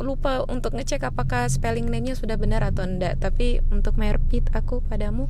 lupa 0.00 0.48
untuk 0.48 0.72
ngecek 0.74 1.04
apakah 1.04 1.46
spelling 1.46 1.86
name-nya 1.86 2.16
sudah 2.16 2.40
benar 2.40 2.64
atau 2.64 2.88
enggak 2.88 3.20
tapi 3.20 3.60
untuk 3.68 3.94
Pete 4.00 4.48
aku 4.56 4.80
padamu. 4.88 5.28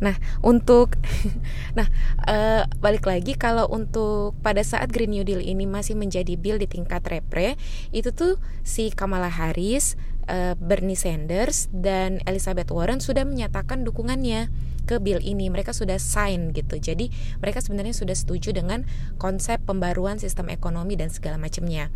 Nah, 0.00 0.16
untuk 0.40 0.96
nah 1.78 1.86
uh, 2.26 2.64
balik 2.80 3.06
lagi 3.06 3.36
kalau 3.36 3.68
untuk 3.70 4.34
pada 4.40 4.64
saat 4.64 4.90
Green 4.90 5.12
New 5.14 5.22
Deal 5.22 5.44
ini 5.44 5.68
masih 5.68 5.94
menjadi 5.94 6.34
bill 6.34 6.58
di 6.58 6.66
tingkat 6.66 7.04
repre, 7.06 7.54
itu 7.94 8.10
tuh 8.10 8.40
si 8.64 8.90
Kamala 8.90 9.28
Harris 9.28 9.94
uh, 10.26 10.56
Bernie 10.56 10.98
Sanders 10.98 11.68
dan 11.70 12.24
Elizabeth 12.24 12.72
Warren 12.72 12.98
sudah 12.98 13.28
menyatakan 13.28 13.84
dukungannya 13.84 14.48
ke 14.88 14.98
bill 14.98 15.20
ini. 15.20 15.52
Mereka 15.52 15.76
sudah 15.76 16.00
sign 16.00 16.56
gitu. 16.56 16.80
Jadi 16.80 17.12
mereka 17.38 17.60
sebenarnya 17.60 17.92
sudah 17.92 18.16
setuju 18.16 18.56
dengan 18.56 18.88
konsep 19.20 19.60
pembaruan 19.68 20.16
sistem 20.16 20.48
ekonomi 20.48 20.96
dan 20.96 21.12
segala 21.12 21.36
macamnya 21.36 21.92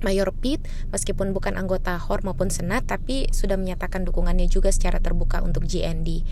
Mayor 0.00 0.32
Pitt 0.32 0.64
meskipun 0.92 1.36
bukan 1.36 1.56
anggota 1.60 1.96
HOR 1.96 2.24
maupun 2.24 2.48
Senat 2.48 2.88
tapi 2.88 3.28
sudah 3.30 3.60
menyatakan 3.60 4.04
dukungannya 4.04 4.48
juga 4.48 4.72
secara 4.72 4.98
terbuka 4.98 5.44
untuk 5.44 5.68
GND. 5.68 6.24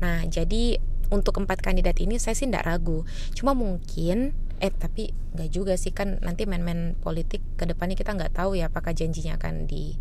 Nah, 0.00 0.28
jadi 0.28 0.78
untuk 1.12 1.40
empat 1.40 1.60
kandidat 1.60 2.00
ini 2.00 2.16
saya 2.16 2.36
sih 2.36 2.48
tidak 2.48 2.64
ragu. 2.68 3.04
Cuma 3.36 3.52
mungkin 3.52 4.32
eh 4.62 4.70
tapi 4.70 5.12
nggak 5.34 5.50
juga 5.50 5.74
sih 5.74 5.90
kan 5.90 6.22
nanti 6.22 6.46
main-main 6.46 6.94
politik 7.02 7.42
ke 7.58 7.66
depannya 7.66 7.98
kita 7.98 8.14
nggak 8.14 8.38
tahu 8.38 8.54
ya 8.54 8.70
apakah 8.70 8.94
janjinya 8.94 9.36
akan 9.36 9.66
di 9.68 9.98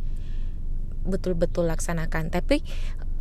betul-betul 1.03 1.67
laksanakan. 1.67 2.31
Tapi 2.31 2.63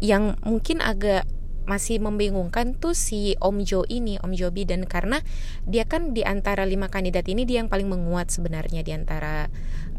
yang 0.03 0.39
mungkin 0.43 0.83
agak 0.83 1.27
masih 1.63 2.03
membingungkan 2.03 2.75
tuh 2.75 2.91
si 2.91 3.39
Om 3.39 3.63
Jo 3.63 3.87
ini, 3.87 4.19
Om 4.19 4.35
Jo 4.35 4.51
Biden 4.51 4.83
karena 4.83 5.23
dia 5.63 5.87
kan 5.87 6.11
di 6.11 6.27
antara 6.27 6.67
lima 6.67 6.91
kandidat 6.91 7.31
ini 7.31 7.47
dia 7.47 7.63
yang 7.63 7.71
paling 7.71 7.87
menguat 7.87 8.35
sebenarnya 8.35 8.83
di 8.83 8.91
antara 8.91 9.47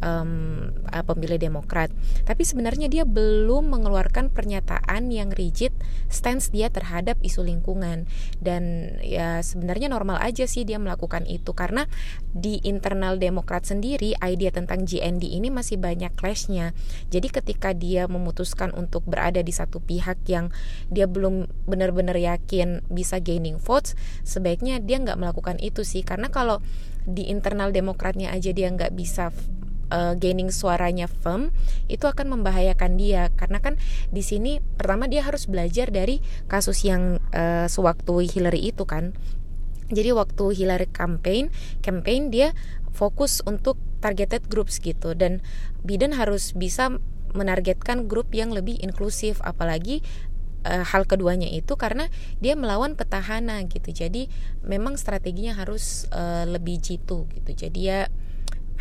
um, 0.03 0.69
pemilih 0.91 1.39
Demokrat. 1.39 1.89
Tapi 2.27 2.43
sebenarnya 2.45 2.91
dia 2.91 3.07
belum 3.07 3.71
mengeluarkan 3.73 4.29
pernyataan 4.29 5.09
yang 5.09 5.33
rigid 5.33 5.73
stance 6.11 6.53
dia 6.53 6.69
terhadap 6.69 7.17
isu 7.25 7.41
lingkungan 7.41 8.05
dan 8.37 8.95
ya 9.01 9.41
sebenarnya 9.41 9.89
normal 9.89 10.21
aja 10.21 10.45
sih 10.45 10.67
dia 10.67 10.77
melakukan 10.77 11.25
itu 11.25 11.55
karena 11.55 11.89
di 12.35 12.61
internal 12.61 13.17
Demokrat 13.17 13.65
sendiri 13.65 14.13
idea 14.21 14.53
tentang 14.53 14.85
GND 14.85 15.33
ini 15.33 15.49
masih 15.49 15.81
banyak 15.81 16.13
clashnya. 16.13 16.75
Jadi 17.09 17.33
ketika 17.33 17.71
dia 17.73 18.05
memutuskan 18.05 18.75
untuk 18.75 19.01
berada 19.07 19.41
di 19.41 19.53
satu 19.55 19.81
pihak 19.81 20.27
yang 20.29 20.53
dia 20.91 21.09
belum 21.09 21.49
benar-benar 21.65 22.19
yakin 22.19 22.85
bisa 22.91 23.17
gaining 23.17 23.57
votes, 23.57 23.97
sebaiknya 24.27 24.77
dia 24.83 24.99
nggak 25.01 25.17
melakukan 25.17 25.57
itu 25.63 25.81
sih 25.81 26.05
karena 26.05 26.29
kalau 26.29 26.59
di 27.03 27.27
internal 27.27 27.71
Demokratnya 27.73 28.31
aja 28.31 28.55
dia 28.55 28.71
nggak 28.71 28.95
bisa 28.95 29.31
uh, 29.93 30.13
gaining 30.17 30.49
suaranya 30.49 31.05
firm 31.05 31.53
itu 31.85 32.09
akan 32.09 32.33
membahayakan 32.33 32.97
dia. 32.97 33.29
Karena 33.37 33.61
kan 33.61 33.77
di 34.09 34.25
sini 34.25 34.57
pertama 34.59 35.05
dia 35.05 35.21
harus 35.21 35.45
belajar 35.45 35.93
dari 35.93 36.19
kasus 36.49 36.81
yang 36.81 37.21
uh, 37.31 37.69
sewaktu 37.69 38.25
Hillary 38.25 38.73
itu 38.73 38.89
kan. 38.89 39.13
Jadi 39.93 40.09
waktu 40.09 40.57
Hillary 40.57 40.89
campaign 40.89 41.53
campaign 41.85 42.33
dia 42.33 42.57
fokus 42.89 43.45
untuk 43.45 43.77
targeted 44.01 44.49
groups 44.49 44.81
gitu. 44.81 45.13
Dan 45.13 45.45
Biden 45.85 46.17
harus 46.17 46.57
bisa 46.57 46.97
menargetkan 47.33 48.05
grup 48.09 48.29
yang 48.33 48.53
lebih 48.53 48.77
inklusif 48.81 49.41
apalagi 49.41 50.05
uh, 50.65 50.85
hal 50.85 51.03
keduanya 51.09 51.49
itu 51.49 51.75
karena 51.75 52.09
dia 52.39 52.57
melawan 52.57 52.93
petahana 52.97 53.61
gitu. 53.67 53.89
Jadi 53.93 54.29
memang 54.65 54.95
strateginya 54.97 55.57
harus 55.57 56.05
uh, 56.13 56.45
lebih 56.47 56.79
jitu 56.79 57.25
gitu. 57.33 57.51
Jadi 57.53 57.79
ya 57.89 58.09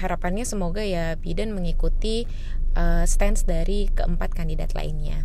harapannya 0.03 0.43
semoga 0.43 0.83
ya 0.83 1.15
Biden 1.15 1.55
mengikuti 1.55 2.27
uh, 2.75 3.07
stance 3.07 3.47
dari 3.47 3.87
keempat 3.95 4.35
kandidat 4.35 4.75
lainnya. 4.75 5.25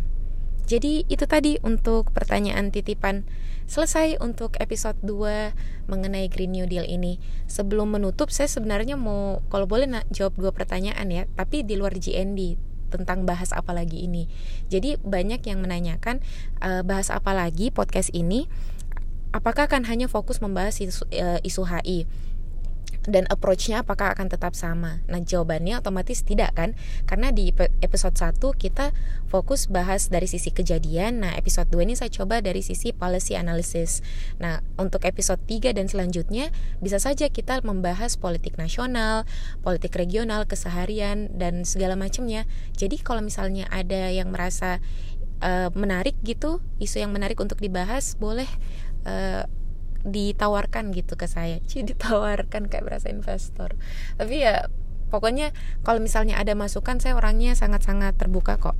Jadi 0.68 1.08
itu 1.08 1.24
tadi 1.24 1.56
untuk 1.64 2.12
pertanyaan 2.12 2.68
titipan 2.68 3.24
selesai 3.64 4.20
untuk 4.20 4.52
episode 4.60 5.00
2 5.00 5.88
mengenai 5.88 6.28
Green 6.28 6.52
New 6.52 6.68
Deal 6.68 6.84
ini. 6.84 7.16
Sebelum 7.48 7.96
menutup 7.96 8.28
saya 8.28 8.52
sebenarnya 8.52 9.00
mau 9.00 9.40
kalau 9.48 9.64
boleh 9.64 9.88
nak 9.88 10.04
jawab 10.12 10.36
dua 10.36 10.52
pertanyaan 10.52 11.08
ya, 11.08 11.24
tapi 11.40 11.64
di 11.64 11.72
luar 11.80 11.96
GND 11.96 12.60
tentang 12.92 13.24
bahas 13.24 13.52
apa 13.56 13.72
lagi 13.72 14.04
ini. 14.04 14.28
Jadi 14.68 15.00
banyak 15.00 15.40
yang 15.48 15.64
menanyakan 15.64 16.20
uh, 16.60 16.84
bahas 16.84 17.08
apa 17.08 17.32
lagi 17.32 17.72
podcast 17.72 18.12
ini? 18.12 18.48
Apakah 19.32 19.68
akan 19.68 19.88
hanya 19.88 20.08
fokus 20.08 20.40
membahas 20.40 20.80
isu, 20.80 21.04
uh, 21.16 21.40
isu 21.44 21.64
HI? 21.64 22.04
Dan 23.08 23.24
approach-nya 23.32 23.80
apakah 23.80 24.12
akan 24.12 24.28
tetap 24.28 24.52
sama? 24.52 25.00
Nah, 25.08 25.24
jawabannya 25.24 25.80
otomatis 25.80 26.20
tidak 26.20 26.52
kan? 26.54 26.76
Karena 27.08 27.32
di 27.32 27.50
episode 27.80 28.14
1 28.14 28.36
kita 28.54 28.92
fokus 29.32 29.66
bahas 29.66 30.12
dari 30.12 30.28
sisi 30.28 30.52
kejadian. 30.52 31.24
Nah, 31.24 31.32
episode 31.34 31.72
2 31.72 31.88
ini 31.88 31.94
saya 31.96 32.12
coba 32.12 32.44
dari 32.44 32.60
sisi 32.60 32.92
policy 32.92 33.34
analysis. 33.34 34.04
Nah, 34.36 34.60
untuk 34.76 35.08
episode 35.08 35.40
3 35.48 35.72
dan 35.72 35.88
selanjutnya 35.88 36.52
bisa 36.84 37.00
saja 37.00 37.32
kita 37.32 37.64
membahas 37.64 38.20
politik 38.20 38.60
nasional, 38.60 39.24
politik 39.64 39.96
regional, 39.96 40.44
keseharian 40.44 41.32
dan 41.32 41.64
segala 41.64 41.96
macamnya. 41.96 42.44
Jadi 42.76 43.00
kalau 43.00 43.24
misalnya 43.24 43.64
ada 43.72 44.12
yang 44.12 44.28
merasa 44.28 44.84
uh, 45.40 45.72
menarik 45.72 46.14
gitu, 46.22 46.60
isu 46.78 47.00
yang 47.00 47.12
menarik 47.14 47.40
untuk 47.40 47.58
dibahas, 47.58 48.14
boleh 48.20 48.46
uh, 49.08 49.48
ditawarkan 50.10 50.90
gitu 50.96 51.14
ke 51.14 51.26
saya. 51.30 51.62
Jadi 51.68 51.94
ditawarkan 51.94 52.68
kayak 52.68 52.84
berasa 52.84 53.08
investor. 53.12 53.74
Tapi 54.16 54.44
ya 54.44 54.66
pokoknya 55.08 55.56
kalau 55.82 56.04
misalnya 56.04 56.36
ada 56.36 56.52
masukan 56.52 57.00
saya 57.00 57.16
orangnya 57.16 57.56
sangat-sangat 57.56 58.16
terbuka 58.20 58.60
kok. 58.60 58.76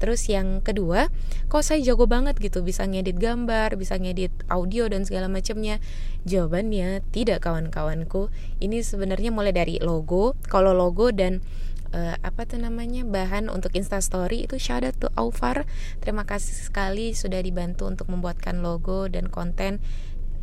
Terus 0.00 0.24
yang 0.32 0.64
kedua 0.64 1.12
kok 1.52 1.60
saya 1.60 1.84
jago 1.84 2.08
banget 2.08 2.40
gitu. 2.40 2.64
Bisa 2.64 2.88
ngedit 2.88 3.20
gambar 3.20 3.76
bisa 3.76 4.00
ngedit 4.00 4.32
audio 4.48 4.88
dan 4.88 5.04
segala 5.04 5.28
macamnya. 5.28 5.76
Jawabannya 6.24 7.04
tidak 7.12 7.44
kawan-kawanku. 7.44 8.32
Ini 8.64 8.80
sebenarnya 8.80 9.28
mulai 9.28 9.52
dari 9.52 9.76
logo. 9.80 10.36
Kalau 10.48 10.72
logo 10.72 11.12
dan 11.12 11.44
uh, 11.92 12.16
apa 12.22 12.46
tuh 12.46 12.62
namanya 12.62 13.02
bahan 13.02 13.50
untuk 13.50 13.74
instastory 13.74 14.46
itu 14.46 14.56
shout 14.56 14.86
out 14.86 14.96
to 14.98 15.12
Aufar. 15.18 15.66
Terima 16.00 16.24
kasih 16.24 16.54
sekali 16.54 17.12
sudah 17.12 17.42
dibantu 17.42 17.86
untuk 17.86 18.08
membuatkan 18.10 18.62
logo 18.62 19.06
dan 19.10 19.28
konten 19.28 19.82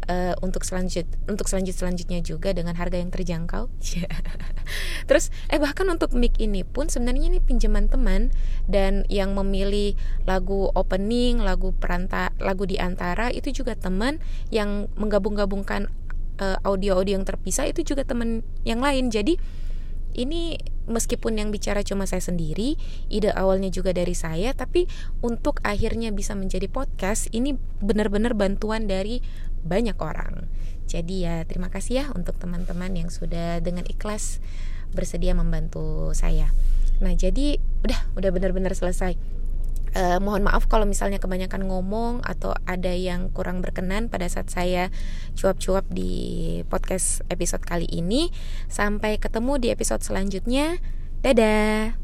uh, 0.08 0.34
untuk 0.41 0.63
selanjut 0.63 1.06
untuk 1.28 1.46
selanjut 1.48 1.76
selanjutnya 1.76 2.20
juga 2.24 2.52
dengan 2.56 2.76
harga 2.76 2.98
yang 2.98 3.12
terjangkau. 3.12 3.70
Terus 5.08 5.32
eh 5.52 5.60
bahkan 5.60 5.88
untuk 5.88 6.15
mic 6.15 6.36
ini 6.39 6.67
pun 6.67 6.91
sebenarnya 6.91 7.32
ini 7.32 7.39
pinjaman 7.39 7.88
teman 7.88 8.34
dan 8.67 9.08
yang 9.08 9.36
memilih 9.36 9.96
lagu 10.28 10.72
opening, 10.74 11.39
lagu 11.39 11.72
peranta, 11.76 12.36
lagu 12.41 12.67
di 12.67 12.80
antara 12.80 13.32
itu 13.32 13.54
juga 13.54 13.78
teman 13.78 14.20
yang 14.52 14.91
menggabung-gabungkan 15.00 15.88
uh, 16.41 16.58
audio-audio 16.63 17.20
yang 17.20 17.28
terpisah 17.28 17.70
itu 17.70 17.84
juga 17.84 18.04
teman 18.04 18.43
yang 18.63 18.84
lain. 18.84 19.08
Jadi 19.13 19.39
ini 20.17 20.58
meskipun 20.89 21.38
yang 21.38 21.54
bicara 21.54 21.84
cuma 21.86 22.10
saya 22.10 22.24
sendiri, 22.24 22.80
ide 23.12 23.30
awalnya 23.36 23.70
juga 23.70 23.93
dari 23.93 24.15
saya, 24.17 24.56
tapi 24.56 24.89
untuk 25.22 25.62
akhirnya 25.62 26.10
bisa 26.10 26.34
menjadi 26.34 26.65
podcast 26.72 27.30
ini 27.36 27.60
benar-benar 27.84 28.34
bantuan 28.34 28.89
dari 28.89 29.22
banyak 29.63 29.98
orang. 29.98 30.50
Jadi 30.88 31.28
ya 31.28 31.43
terima 31.43 31.67
kasih 31.67 31.93
ya 31.93 32.06
untuk 32.15 32.39
teman-teman 32.39 32.96
yang 32.96 33.12
sudah 33.12 33.60
dengan 33.60 33.84
ikhlas 33.86 34.39
bersedia 34.96 35.36
membantu 35.36 36.15
saya. 36.15 36.50
Nah 37.04 37.13
jadi 37.13 37.60
udah 37.84 38.00
udah 38.15 38.30
benar-benar 38.32 38.74
selesai. 38.74 39.38
Eh, 39.98 40.20
mohon 40.22 40.43
maaf 40.46 40.70
kalau 40.70 40.86
misalnya 40.86 41.17
kebanyakan 41.17 41.65
ngomong 41.65 42.22
atau 42.22 42.54
ada 42.67 42.91
yang 42.91 43.34
kurang 43.34 43.65
berkenan 43.65 44.12
pada 44.12 44.30
saat 44.30 44.52
saya 44.52 44.93
cuap-cuap 45.34 45.88
di 45.89 46.62
podcast 46.67 47.26
episode 47.34 47.63
kali 47.65 47.88
ini. 47.89 48.30
Sampai 48.70 49.17
ketemu 49.17 49.58
di 49.58 49.67
episode 49.74 50.04
selanjutnya. 50.04 50.78
Dadah. 51.26 51.98